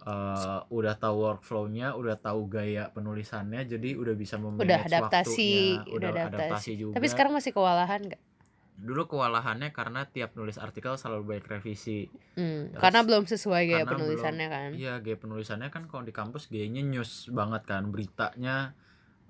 eh, 0.08 0.58
udah 0.72 0.94
tahu 0.96 1.16
workflow-nya, 1.20 1.92
udah 1.98 2.16
tahu 2.16 2.48
gaya 2.48 2.88
penulisannya, 2.90 3.66
jadi 3.66 3.94
udah 3.98 4.14
bisa 4.16 4.34
memanage 4.40 4.64
Udah 4.66 4.80
adaptasi, 4.86 5.52
waktunya, 5.52 5.84
udah 5.84 5.96
udah 5.98 6.08
adaptasi. 6.08 6.40
adaptasi 6.48 6.70
juga. 6.78 6.94
tapi 6.96 7.06
sekarang 7.12 7.32
masih 7.36 7.50
kewalahan 7.52 8.00
nggak 8.08 8.22
dulu 8.72 9.06
kewalahannya 9.06 9.70
karena 9.70 10.08
tiap 10.08 10.34
nulis 10.34 10.56
artikel 10.56 10.96
selalu 10.96 11.36
banyak 11.36 11.46
revisi. 11.48 12.08
hmm, 12.34 12.74
Terus- 12.74 12.82
karena 12.82 13.00
belum 13.04 13.24
sesuai 13.28 13.62
gaya 13.68 13.84
penulisannya 13.84 14.46
kan 14.48 14.70
Iya, 14.74 14.98
gaya 15.04 15.16
penulisannya 15.20 15.68
kan 15.68 15.86
kalau 15.86 16.02
di 16.02 16.10
kampus 16.10 16.48
gayanya 16.48 16.82
news 16.82 17.28
banget 17.30 17.62
kan, 17.68 17.88
beritanya 17.92 18.72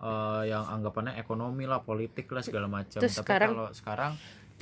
eh, 0.02 0.42
yang 0.50 0.66
anggapannya 0.66 1.14
ekonomi 1.14 1.62
lah, 1.62 1.86
politik 1.86 2.26
lah 2.34 2.42
segala 2.42 2.66
macam. 2.66 2.98
Tapi 2.98 3.06
sekarang 3.06 3.54
kalau 3.54 3.68
sekarang 3.70 4.12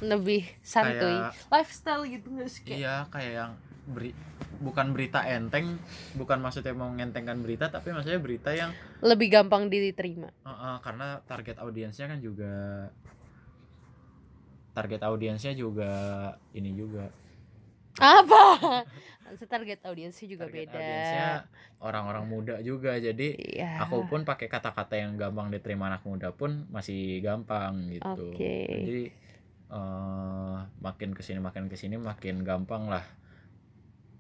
lebih 0.00 0.48
santuy 0.64 1.12
kayak 1.12 1.32
lifestyle 1.52 2.04
gitu 2.08 2.26
nggak 2.32 2.48
sih 2.48 2.64
iya 2.72 3.04
kayak 3.12 3.32
yang 3.36 3.52
beri, 3.90 4.14
bukan 4.62 4.92
berita 4.96 5.24
enteng, 5.26 5.76
bukan 6.14 6.38
maksudnya 6.40 6.72
mau 6.72 6.88
ngentengkan 6.92 7.40
berita, 7.42 7.68
tapi 7.68 7.90
maksudnya 7.90 8.20
berita 8.22 8.52
yang 8.54 8.70
lebih 9.04 9.28
gampang 9.32 9.68
diterima 9.68 10.28
eh, 10.30 10.50
eh, 10.50 10.76
karena 10.84 11.20
target 11.24 11.56
audiensnya 11.60 12.06
kan 12.08 12.18
juga 12.20 12.52
target 14.72 15.00
audiensnya 15.02 15.52
juga 15.54 15.92
ini 16.54 16.74
juga. 16.74 17.11
Apa? 17.98 18.42
Target 19.30 19.87
audiensnya 19.87 20.26
juga 20.26 20.50
Target 20.50 20.74
beda. 20.74 20.74
audiensnya 20.74 21.28
orang-orang 21.78 22.24
muda 22.26 22.54
juga 22.66 22.98
jadi 22.98 23.38
iya. 23.38 23.78
aku 23.78 24.11
pun 24.11 24.26
pakai 24.26 24.50
kata-kata 24.50 24.98
yang 24.98 25.14
gampang 25.14 25.54
diterima 25.54 25.87
anak 25.87 26.02
muda 26.02 26.35
pun 26.35 26.66
masih 26.66 27.22
gampang 27.22 27.94
gitu. 27.94 28.35
Oke. 28.35 28.59
jadi 28.66 29.04
eh, 29.70 30.56
makin 30.83 31.14
ke 31.14 31.22
sini 31.22 31.38
makin 31.38 31.70
ke 31.70 31.78
sini 31.78 31.94
makin 31.94 32.42
gampang 32.42 32.90
lah 32.90 33.06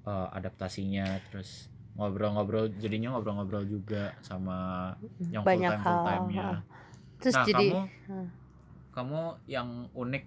eh, 0.06 0.28
adaptasinya. 0.30 1.18
Terus 1.34 1.66
ngobrol-ngobrol 1.98 2.70
jadinya 2.78 3.18
ngobrol-ngobrol 3.18 3.66
juga 3.66 4.14
sama 4.22 4.90
yang 5.28 5.42
full 5.42 5.58
time 5.58 5.82
full 5.82 6.00
time-nya. 6.06 6.48
terus 7.20 7.34
nah 7.36 7.44
jadi 7.44 7.66
kamu 7.68 8.24
kamu 8.94 9.20
yang 9.50 9.68
unik 9.92 10.24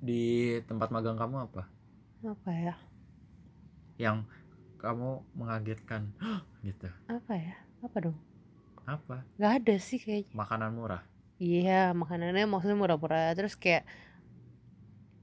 di 0.00 0.56
tempat 0.68 0.92
magang 0.92 1.16
kamu 1.16 1.48
apa? 1.48 1.62
Apa 2.24 2.50
ya? 2.52 2.74
Yang 3.96 4.28
kamu 4.80 5.24
mengagetkan. 5.36 6.12
Gitu. 6.66 6.88
Apa 7.08 7.32
ya? 7.36 7.56
Apa 7.80 7.96
dong? 8.10 8.18
Apa? 8.86 9.24
Nggak 9.40 9.52
ada 9.62 9.74
sih 9.80 9.98
kayaknya. 9.98 10.32
Makanan 10.34 10.70
murah? 10.74 11.02
Iya 11.36 11.92
makanannya 11.92 12.48
maksudnya 12.48 12.76
murah-murah. 12.78 13.32
Terus 13.36 13.56
kayak 13.56 13.84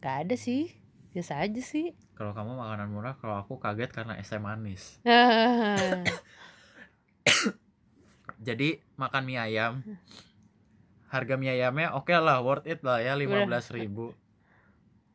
nggak 0.02 0.16
ada 0.28 0.36
sih. 0.36 0.74
Biasa 1.14 1.46
aja 1.46 1.62
sih. 1.62 1.94
Kalau 2.18 2.34
kamu 2.34 2.58
makanan 2.58 2.90
murah 2.90 3.14
kalau 3.18 3.38
aku 3.38 3.62
kaget 3.62 3.94
karena 3.94 4.18
es 4.18 4.30
teh 4.30 4.42
manis. 4.42 4.98
Jadi 8.48 8.82
makan 8.98 9.24
mie 9.24 9.40
ayam. 9.40 9.74
Harga 11.14 11.38
mie 11.38 11.54
ayamnya 11.54 11.94
oke 11.94 12.10
lah 12.10 12.42
worth 12.42 12.66
it 12.66 12.82
lah 12.82 12.98
ya 12.98 13.14
lima 13.14 13.46
belas 13.46 13.70
ribu 13.70 14.18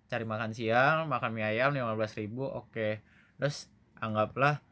cari 0.09 0.25
makan 0.25 0.51
siang 0.51 1.07
makan 1.07 1.31
mie 1.31 1.45
ayam 1.47 1.71
lima 1.71 1.93
belas 1.93 2.13
ribu 2.13 2.43
oke. 2.43 3.05
Terus 3.37 3.69
anggaplah 3.95 4.65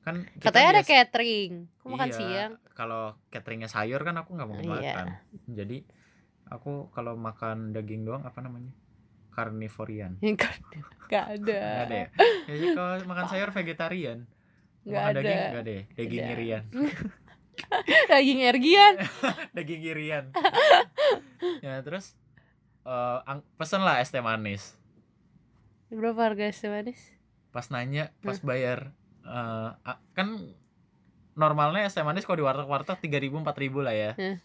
kan 0.00 0.24
kita 0.32 0.48
katanya 0.48 0.68
ada 0.70 0.82
biasa- 0.82 0.90
catering. 0.96 1.52
Kok 1.76 1.88
makan 1.88 2.08
Iya, 2.08 2.16
siang. 2.16 2.52
kalau 2.72 3.02
cateringnya 3.28 3.68
sayur 3.68 4.00
kan 4.00 4.16
aku 4.16 4.32
nggak 4.32 4.48
mau 4.48 4.56
Iya. 4.56 4.66
makan. 4.66 5.06
Jadi 5.46 5.78
aku 6.46 6.88
kalau 6.90 7.14
makan 7.14 7.70
daging 7.70 8.02
doang 8.02 8.22
apa 8.22 8.40
namanya? 8.40 8.72
Karnivorian. 9.30 10.18
Nggak 10.24 10.50
ada. 10.50 10.78
Nggak 11.06 11.24
ada 11.30 11.58
ada 11.80 11.94
ya 11.94 12.06
jadi 12.48 12.66
kalau 12.72 12.92
makan 13.04 13.26
sayur 13.26 13.50
vegetarian. 13.50 14.18
Nggak 14.82 15.02
ada. 15.04 15.12
daging 15.16 15.40
nggak 15.46 15.62
deh 15.62 15.82
daging 15.94 16.20
Ada. 16.20 16.32
irian. 16.32 16.64
Daging 18.08 18.40
ergian. 18.40 18.94
Daging 19.56 19.82
irian. 19.84 20.24
Ya 21.60 21.78
terus 21.80 22.16
eh 22.82 23.18
ang- 23.26 23.44
pesen 23.56 23.82
lah 23.82 24.00
es 24.00 24.08
teh 24.08 24.20
manis. 24.20 24.76
Berapa 25.90 26.30
harga 26.30 26.46
es 26.46 26.58
teh 26.58 26.70
manis? 26.70 27.00
Pas 27.50 27.66
nanya 27.68 28.14
pas 28.20 28.38
bayar 28.40 28.94
eh, 29.22 29.70
a- 29.74 30.00
kan 30.14 30.38
normalnya 31.34 31.84
es 31.84 31.94
teh 31.94 32.02
manis 32.02 32.24
kalau 32.24 32.38
di 32.40 32.46
warteg-warteg 32.46 33.00
tiga 33.00 33.18
ribu 33.18 33.38
empat 33.38 33.56
ribu 33.56 33.80
lah 33.80 33.94
ya. 33.94 34.12
Hmm. 34.14 34.38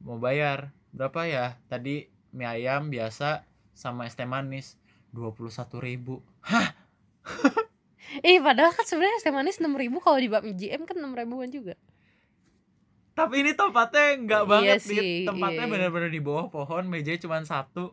mau 0.00 0.16
bayar 0.16 0.72
berapa 0.90 1.28
ya? 1.28 1.46
Tadi 1.68 2.08
mie 2.32 2.48
ayam 2.48 2.88
biasa 2.88 3.44
sama 3.72 4.04
es 4.04 4.16
teh 4.16 4.24
manis 4.24 4.80
dua 5.10 5.30
puluh 5.30 5.50
satu 5.50 5.76
ribu. 5.78 6.22
Eh 8.24 8.38
padahal 8.46 8.72
kan 8.72 8.86
sebenarnya 8.86 9.16
es 9.18 9.24
teh 9.24 9.34
manis 9.34 9.60
enam 9.60 9.76
ribu 9.76 10.00
kalau 10.00 10.16
di 10.16 10.26
bakmi 10.26 10.52
GM 10.52 10.82
kan 10.84 10.96
enam 10.96 11.12
ribuan 11.12 11.52
juga 11.52 11.76
tapi 13.20 13.34
ini 13.44 13.52
tempatnya 13.52 14.06
nggak 14.24 14.42
Iya 14.44 14.50
banget 14.50 14.78
sih, 14.80 14.96
Dit. 14.96 15.28
tempatnya 15.28 15.64
iya. 15.68 15.72
benar-benar 15.72 16.10
di 16.10 16.20
bawah 16.24 16.46
pohon 16.48 16.88
mejanya 16.88 17.20
cuma 17.20 17.36
satu. 17.44 17.92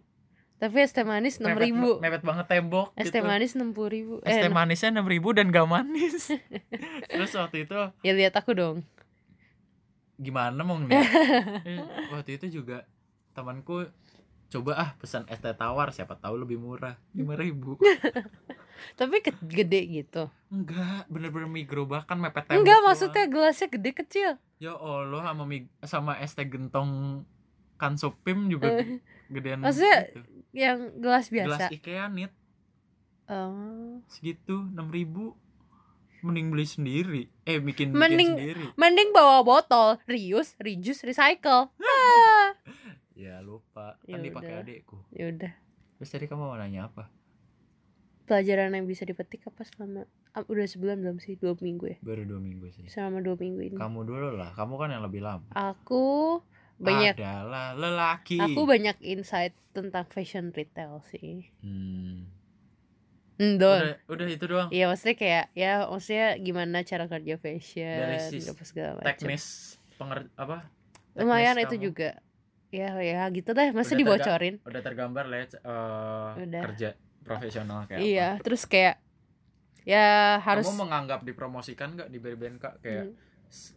Tapi 0.57 0.81
es 0.81 0.89
teh 0.89 1.05
manis 1.05 1.37
enam 1.37 1.53
ribu. 1.53 2.01
mepet 2.01 2.25
banget 2.25 2.49
tembok 2.49 2.89
es 2.97 3.11
gitu. 3.11 3.21
teh 3.21 3.23
manis 3.23 3.53
enam 3.53 3.77
puluh 3.77 3.91
ribu. 3.93 4.15
Es 4.25 4.41
teh 4.41 4.49
eh, 4.49 4.53
manisnya 4.53 4.89
enam 4.89 5.05
ribu 5.05 5.29
dan 5.35 5.53
gak 5.53 5.69
manis. 5.69 6.33
Terus 7.13 7.31
waktu 7.37 7.67
itu 7.67 7.77
ya 8.01 8.11
lihat 8.15 8.33
aku 8.33 8.57
dong. 8.57 8.77
Gimana 10.17 10.57
mau 10.65 10.81
nih 10.81 10.97
Eh, 11.61 11.77
waktu 12.09 12.41
itu 12.41 12.63
juga 12.63 12.89
temanku 13.37 13.85
coba 14.47 14.71
ah 14.75 14.89
pesan 14.95 15.27
es 15.27 15.38
teh 15.38 15.51
tawar 15.51 15.91
siapa 15.91 16.15
tahu 16.15 16.39
lebih 16.39 16.55
murah 16.55 16.95
lima 17.12 17.36
ribu. 17.36 17.75
Tapi 18.99 19.19
gede 19.43 19.81
gitu. 19.86 20.29
Enggak 20.47 21.03
bener-bener 21.07 21.45
mie 21.45 21.65
gerobakan 21.65 22.17
mepet 22.17 22.45
tembok 22.45 22.62
enggak 22.62 22.79
maksudnya 22.81 23.25
gelasnya 23.25 23.67
gede 23.67 23.91
kecil. 23.93 24.31
Ya 24.57 24.73
allah 24.73 25.21
sama 25.23 25.43
sama 25.83 26.12
es 26.17 26.31
teh 26.31 26.45
gentong 26.45 27.21
kan 27.75 27.93
supim 27.93 28.47
juga 28.47 28.73
Eh, 28.73 28.97
gedean 29.27 29.62
maksudnya 29.62 30.07
gitu. 30.07 30.19
yang 30.51 30.77
gelas 30.95 31.27
gelas 31.27 31.47
biasa? 31.60 31.63
Ikea 31.69 32.07
nit. 32.07 32.31
Oh. 33.27 33.99
segitu 34.07 34.63
enam 34.65 34.88
ribu. 34.88 35.36
Mending 36.17 36.49
beli 36.49 36.65
sendiri. 36.65 37.21
Eh 37.43 37.60
bikin 37.60 37.91
Mending- 37.91 38.33
bikin 38.33 38.57
sendiri. 38.57 38.65
mending 38.73 39.10
bawa 39.12 39.43
botol 39.43 40.01
reuse 40.05 40.57
reduce 40.57 41.03
recycle. 41.03 41.69
Ya 43.17 43.41
lupa. 43.41 43.97
Kan 44.06 44.21
dipakai 44.21 44.53
udah. 44.53 44.62
adekku 44.62 44.97
ya 45.10 45.34
udah. 45.34 45.53
Terus 45.97 46.10
tadi 46.13 46.25
kamu 46.30 46.53
mau 46.53 46.53
nanya 46.53 46.93
apa? 46.93 47.10
Pelajaran 48.30 48.75
yang 48.75 48.86
bisa 48.86 49.08
dipetik 49.08 49.41
apa 49.49 49.65
selama 49.65 50.06
ah, 50.38 50.45
udah 50.45 50.67
sebulan 50.69 51.01
belum 51.01 51.17
sih? 51.17 51.39
Dua 51.41 51.58
minggu 51.58 51.89
ya? 51.89 51.97
Baru 52.06 52.27
dua 52.27 52.38
minggu 52.38 52.69
sih. 52.69 52.86
Selama 52.86 53.25
dua 53.25 53.34
minggu 53.39 53.73
ini. 53.73 53.77
Kamu 53.80 54.06
dulu 54.06 54.38
lah. 54.38 54.53
Kamu 54.53 54.77
kan 54.77 54.93
yang 54.93 55.01
lebih 55.01 55.25
lama. 55.25 55.49
Aku 55.56 56.38
banyak 56.77 57.17
adalah 57.17 57.73
lelaki. 57.73 58.38
Aku 58.38 58.69
banyak 58.69 59.01
insight 59.01 59.58
tentang 59.73 60.06
fashion 60.12 60.53
retail 60.53 61.01
sih. 61.10 61.49
Hmm. 61.65 62.30
Udah 63.38 64.01
udah 64.10 64.27
itu 64.27 64.45
doang? 64.49 64.69
Iya 64.73 64.89
maksudnya 64.89 65.15
kayak 65.17 65.45
ya 65.53 65.86
maksudnya 65.86 66.27
gimana 66.41 66.82
cara 66.82 67.06
kerja 67.06 67.38
fashion 67.38 67.97
Dari 68.01 68.17
sis- 68.17 68.49
segala 68.65 68.97
macam. 68.97 69.08
teknis 69.13 69.45
penger 70.01 70.30
apa? 70.38 70.65
Lumayan 71.17 71.58
itu 71.62 71.77
juga. 71.89 72.17
Ya 72.67 72.91
ya 72.99 73.23
gitu 73.32 73.56
deh, 73.56 73.71
masa 73.71 73.95
Udah 73.95 73.99
dibocorin. 73.99 74.56
udah 74.62 74.82
tergambar 74.84 75.25
lah 75.25 75.39
Udah. 76.36 76.62
kerja 76.67 76.89
profesional 77.23 77.88
kayak 77.88 77.99
Iya, 77.99 78.30
apa 78.34 78.43
terus 78.43 78.63
kayak 78.63 78.99
ya 79.88 80.39
harus 80.43 80.67
kamu 80.67 80.84
menganggap 80.84 81.23
dipromosikan 81.23 81.95
nggak 81.95 82.10
di 82.12 82.19
BNK 82.19 82.65
kayak 82.84 83.06
Hmm, 83.08 83.15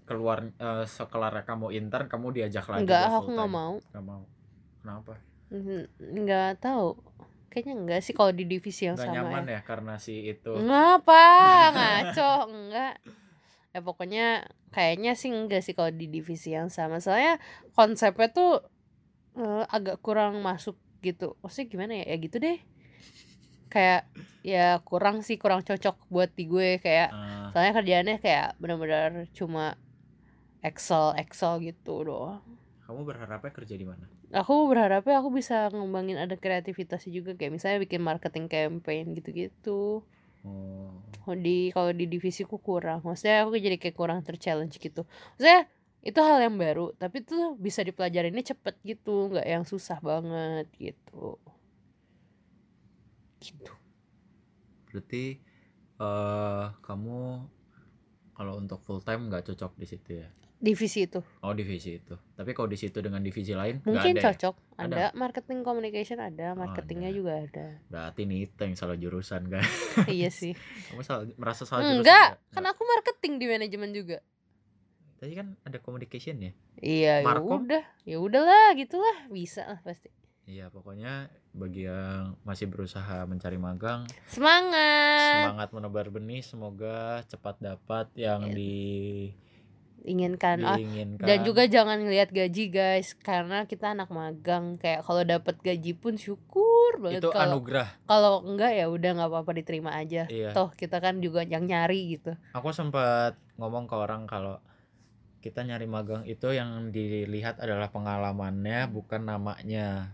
keluar 0.03 0.42
eh, 0.42 0.85
sekelar 0.85 1.31
kamu 1.46 1.70
intern 1.70 2.11
kamu 2.11 2.35
diajak 2.35 2.66
lagi 2.66 2.83
enggak 2.83 3.07
buat 3.07 3.16
aku 3.16 3.31
nggak 3.31 3.50
mau. 3.50 3.74
nggak 3.79 4.05
mau 4.05 4.22
kenapa 4.83 5.14
Hmm, 5.50 5.83
Enggak 5.98 6.62
tahu. 6.62 6.94
Kayaknya 7.50 7.74
enggak 7.74 8.00
sih 8.03 8.14
kalau 8.14 8.31
di 8.31 8.46
divisi 8.46 8.87
yang 8.87 8.94
nggak 8.94 9.07
sama 9.07 9.14
nyaman 9.18 9.44
ya. 9.46 9.59
ya 9.59 9.61
karena 9.62 9.94
si 9.98 10.14
itu 10.24 10.50
Ngapa? 10.55 11.26
Ngaco, 11.74 12.33
enggak. 12.46 12.94
Ya 13.70 13.79
pokoknya 13.83 14.26
kayaknya 14.70 15.14
sih 15.14 15.31
enggak 15.31 15.62
sih 15.62 15.74
kalau 15.74 15.90
di 15.90 16.07
divisi 16.07 16.50
yang 16.50 16.70
sama. 16.70 16.98
Soalnya 16.98 17.42
konsepnya 17.74 18.31
tuh 18.31 18.62
eh, 19.36 19.64
agak 19.70 19.98
kurang 20.04 20.40
masuk 20.42 20.76
gitu. 21.02 21.36
Maksudnya 21.42 21.66
gimana 21.72 21.92
ya? 22.00 22.04
Ya 22.12 22.16
gitu 22.18 22.36
deh. 22.42 22.58
Kayak 23.70 24.10
ya 24.42 24.80
kurang 24.82 25.22
sih 25.22 25.36
kurang 25.38 25.62
cocok 25.62 25.96
buat 26.10 26.30
di 26.34 26.44
gue 26.48 26.80
kayak 26.82 27.08
eh, 27.12 27.44
soalnya 27.52 27.72
kerjaannya 27.78 28.16
kayak 28.18 28.48
benar-benar 28.58 29.28
cuma 29.36 29.76
Excel 30.64 31.16
Excel 31.16 31.60
gitu 31.64 32.04
doang. 32.04 32.42
kamu 32.86 33.06
berharapnya 33.06 33.52
kerja 33.54 33.74
di 33.78 33.86
mana 33.86 34.02
Aku 34.34 34.66
berharapnya 34.70 35.18
aku 35.22 35.30
bisa 35.34 35.70
ngembangin 35.70 36.18
ada 36.18 36.34
kreativitasnya 36.38 37.10
juga 37.14 37.34
kayak 37.38 37.54
misalnya 37.54 37.78
bikin 37.82 38.02
marketing 38.02 38.46
campaign 38.50 39.14
gitu-gitu. 39.14 40.02
oh 40.46 40.90
Oh, 41.28 41.36
di 41.36 41.70
kalau 41.70 41.92
di 41.94 42.08
divisiku 42.10 42.58
kurang 42.58 43.04
maksudnya 43.06 43.44
aku 43.46 43.54
jadi 43.60 43.76
kayak 43.78 43.94
kurang 43.94 44.18
terchallenge 44.24 44.80
gitu 44.80 45.04
maksudnya 45.36 45.68
itu 46.00 46.16
hal 46.24 46.40
yang 46.40 46.56
baru 46.56 46.96
tapi 46.96 47.20
tuh 47.20 47.60
bisa 47.60 47.84
dipelajarinnya 47.84 48.40
cepet 48.40 48.74
gitu 48.84 49.28
nggak 49.28 49.44
yang 49.44 49.64
susah 49.68 50.00
banget 50.00 50.66
gitu. 50.80 51.36
Gitu. 53.40 53.72
Berarti 54.88 55.24
eh 56.00 56.66
kamu 56.80 57.18
kalau 58.32 58.56
untuk 58.56 58.80
full 58.80 59.04
time 59.04 59.28
nggak 59.28 59.44
cocok 59.52 59.76
di 59.76 59.86
situ 59.86 60.10
ya? 60.24 60.28
Divisi 60.60 61.08
itu. 61.08 61.20
Oh 61.44 61.52
divisi 61.52 62.00
itu. 62.00 62.16
Tapi 62.36 62.52
kalau 62.52 62.68
di 62.68 62.76
situ 62.80 63.00
dengan 63.00 63.20
divisi 63.20 63.52
lain 63.52 63.84
mungkin 63.84 64.16
ada 64.16 64.20
ya? 64.20 64.24
cocok. 64.32 64.54
Ada. 64.80 65.12
marketing 65.12 65.60
communication 65.60 66.16
ada. 66.16 66.56
Ada. 66.56 66.56
marketingnya 66.56 67.12
juga 67.12 67.44
ada. 67.44 67.76
Berarti 67.92 68.24
Nita 68.24 68.64
yang 68.64 68.76
salah 68.76 68.96
jurusan 68.96 69.52
kan 69.52 69.64
iya 70.08 70.32
sih. 70.32 70.56
Kamu 70.88 71.04
salah 71.04 71.28
merasa 71.36 71.68
salah 71.68 71.84
jurusan 71.84 72.00
enggak 72.00 72.28
nggak? 72.40 72.52
kan 72.56 72.64
aku 72.72 72.82
marketing 72.88 73.32
di 73.36 73.46
manajemen 73.48 73.92
juga 73.92 74.24
tadi 75.20 75.37
kan 75.37 75.52
ada 75.62 75.76
communication 75.78 76.40
ya? 76.40 76.52
Iya 76.80 77.14
ya 77.20 77.37
udah 77.37 77.85
ya 78.09 78.16
udahlah 78.16 78.72
gitulah 78.72 79.28
bisa 79.28 79.68
lah 79.68 79.80
pasti. 79.85 80.09
Iya 80.48 80.66
pokoknya 80.66 81.28
bagi 81.52 81.85
yang 81.85 82.40
masih 82.42 82.66
berusaha 82.66 83.22
mencari 83.22 83.54
magang 83.54 84.09
semangat! 84.26 85.46
semangat 85.46 85.68
menebar 85.70 86.09
benih 86.09 86.40
semoga 86.42 87.20
cepat 87.28 87.61
dapat 87.61 88.09
yang 88.16 88.48
Iya. 88.48 88.54
di 88.56 88.74
inginkan 90.00 90.64
ah 90.64 90.80
diinginkan. 90.80 91.28
dan 91.28 91.44
juga 91.44 91.68
jangan 91.68 92.00
ngelihat 92.00 92.33
gaji 92.33 92.72
guys 92.72 93.12
karena 93.20 93.68
kita 93.68 93.92
anak 93.92 94.09
magang. 94.09 94.80
Kayak 94.80 95.04
kalau 95.04 95.22
dapat 95.22 95.61
gaji 95.61 95.92
pun 95.92 96.16
syukur 96.16 96.96
banget 96.96 97.20
itu 97.20 97.28
kalau 97.28 97.61
anugerah. 97.61 97.88
kalau 98.09 98.35
enggak 98.42 98.72
ya 98.72 98.88
udah 98.88 99.11
nggak 99.20 99.28
apa-apa 99.28 99.52
diterima 99.52 99.92
aja. 99.92 100.24
Iya. 100.26 100.56
toh 100.56 100.72
kita 100.72 100.98
kan 100.98 101.20
juga 101.20 101.44
yang 101.44 101.68
nyari 101.68 102.16
gitu. 102.16 102.33
Aku 102.56 102.72
sempat 102.72 103.37
ngomong 103.61 103.85
ke 103.85 103.94
orang 103.94 104.24
kalau 104.24 104.56
kita 105.40 105.64
nyari 105.64 105.88
magang 105.88 106.22
itu 106.29 106.53
yang 106.53 106.92
dilihat 106.92 107.57
adalah 107.59 107.88
pengalamannya 107.88 108.88
bukan 108.92 109.24
namanya. 109.24 110.12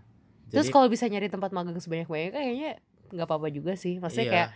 Terus 0.50 0.70
jadi 0.70 0.74
kalau 0.74 0.86
bisa 0.86 1.10
nyari 1.10 1.26
tempat 1.26 1.50
magang 1.50 1.74
sebanyak 1.82 2.06
banyaknya 2.06 2.32
kayaknya 2.32 2.70
nggak 3.10 3.26
apa-apa 3.26 3.48
juga 3.50 3.74
sih. 3.74 3.98
Maksudnya 3.98 4.26
iya, 4.26 4.34
kayak 4.34 4.50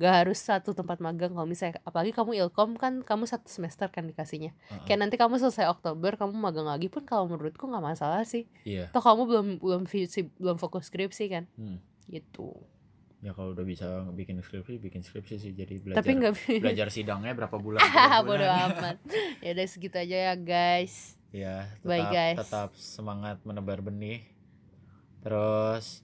gak 0.00 0.14
harus 0.24 0.38
satu 0.38 0.74
tempat 0.74 0.98
magang. 1.02 1.34
Kalau 1.34 1.46
misalnya 1.46 1.82
apalagi 1.82 2.14
kamu 2.14 2.38
ilkom 2.46 2.78
kan 2.78 3.02
kamu 3.02 3.26
satu 3.26 3.50
semester 3.50 3.90
kan 3.90 4.06
dikasihnya. 4.06 4.54
Heeh. 4.54 4.82
kayak 4.86 4.98
nanti 5.02 5.18
kamu 5.18 5.42
selesai 5.42 5.66
Oktober 5.68 6.14
kamu 6.14 6.34
magang 6.38 6.66
lagi 6.70 6.86
pun 6.86 7.02
kalau 7.02 7.26
menurutku 7.26 7.66
nggak 7.66 7.82
masalah 7.82 8.22
sih. 8.22 8.46
Toh 8.94 9.02
kamu 9.02 9.22
belum 9.26 9.46
belum 9.58 9.82
belum 10.38 10.56
fokus 10.62 10.86
skripsi 10.88 11.24
kan. 11.30 11.44
Hmm. 11.58 11.78
gitu 12.10 12.58
ya 13.22 13.30
kalau 13.30 13.54
udah 13.54 13.62
bisa 13.62 13.86
bikin 14.10 14.38
skripsi 14.38 14.76
bikin 14.76 15.00
skripsi 15.00 15.38
sih. 15.38 15.52
Jadi 15.52 15.78
belajar 15.78 16.02
tapi 16.02 16.10
nggak 16.12 16.32
belajar 16.58 16.88
sidangnya 16.90 17.32
berapa 17.32 17.54
bulan 17.54 17.78
berapa 17.86 18.20
bodo 18.20 18.42
bulan. 18.42 18.70
amat. 18.74 18.96
Ya 19.38 19.50
udah 19.54 19.66
segitu 19.66 19.96
aja 19.96 20.16
ya 20.30 20.34
guys. 20.34 21.16
Ya 21.30 21.70
tetap 21.78 21.86
Bye, 21.86 22.04
guys. 22.04 22.36
tetap 22.36 22.70
semangat 22.74 23.38
menebar 23.42 23.78
benih. 23.80 24.26
Terus 25.22 26.02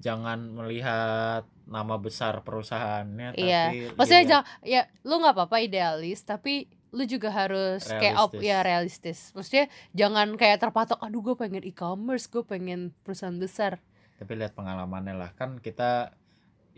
jangan 0.00 0.52
melihat 0.52 1.44
nama 1.64 1.96
besar 1.96 2.40
perusahaannya 2.40 3.36
Iya. 3.36 3.62
tapi 3.68 3.78
maksudnya 3.94 4.24
jangan 4.26 4.46
ya 4.64 4.82
lu 5.04 5.20
nggak 5.20 5.36
apa-apa 5.36 5.56
idealis 5.60 6.24
tapi 6.24 6.66
lu 6.90 7.06
juga 7.06 7.30
harus 7.30 7.86
kayak 7.86 8.18
op 8.18 8.34
ya 8.36 8.60
realistis. 8.60 9.30
Maksudnya 9.32 9.64
jangan 9.92 10.34
kayak 10.34 10.58
terpatok 10.58 10.98
aduh 10.98 11.22
gue 11.22 11.36
pengen 11.38 11.62
e-commerce 11.62 12.26
gue 12.26 12.42
pengen 12.42 12.90
perusahaan 13.00 13.38
besar. 13.38 13.78
Tapi 14.18 14.32
lihat 14.34 14.52
pengalamannya 14.52 15.14
lah. 15.14 15.30
Kan 15.32 15.62
kita 15.62 16.12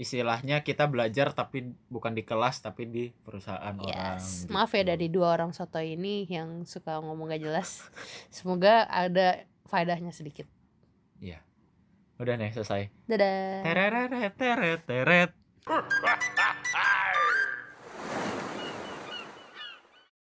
istilahnya 0.01 0.65
kita 0.65 0.89
belajar 0.89 1.37
tapi 1.37 1.77
bukan 1.93 2.17
di 2.17 2.25
kelas 2.25 2.65
tapi 2.65 2.89
di 2.89 3.05
perusahaan 3.13 3.77
orang 3.77 4.19
yes. 4.19 4.49
gitu. 4.49 4.57
maaf 4.57 4.73
ya 4.73 4.83
dari 4.89 5.13
dua 5.13 5.37
orang 5.37 5.53
soto 5.53 5.79
ini 5.79 6.25
yang 6.27 6.65
suka 6.65 6.99
ngomong 6.99 7.33
gak 7.33 7.45
jelas. 7.45 7.85
Semoga 8.35 8.89
ada 8.89 9.45
faedahnya 9.69 10.11
sedikit. 10.17 10.49
Udah 12.23 12.39
nih 12.39 12.55
selesai. 12.55 12.87
Dadah. 13.11 13.67
Teret 13.67 14.33
teret 14.39 14.81
teret 14.87 15.31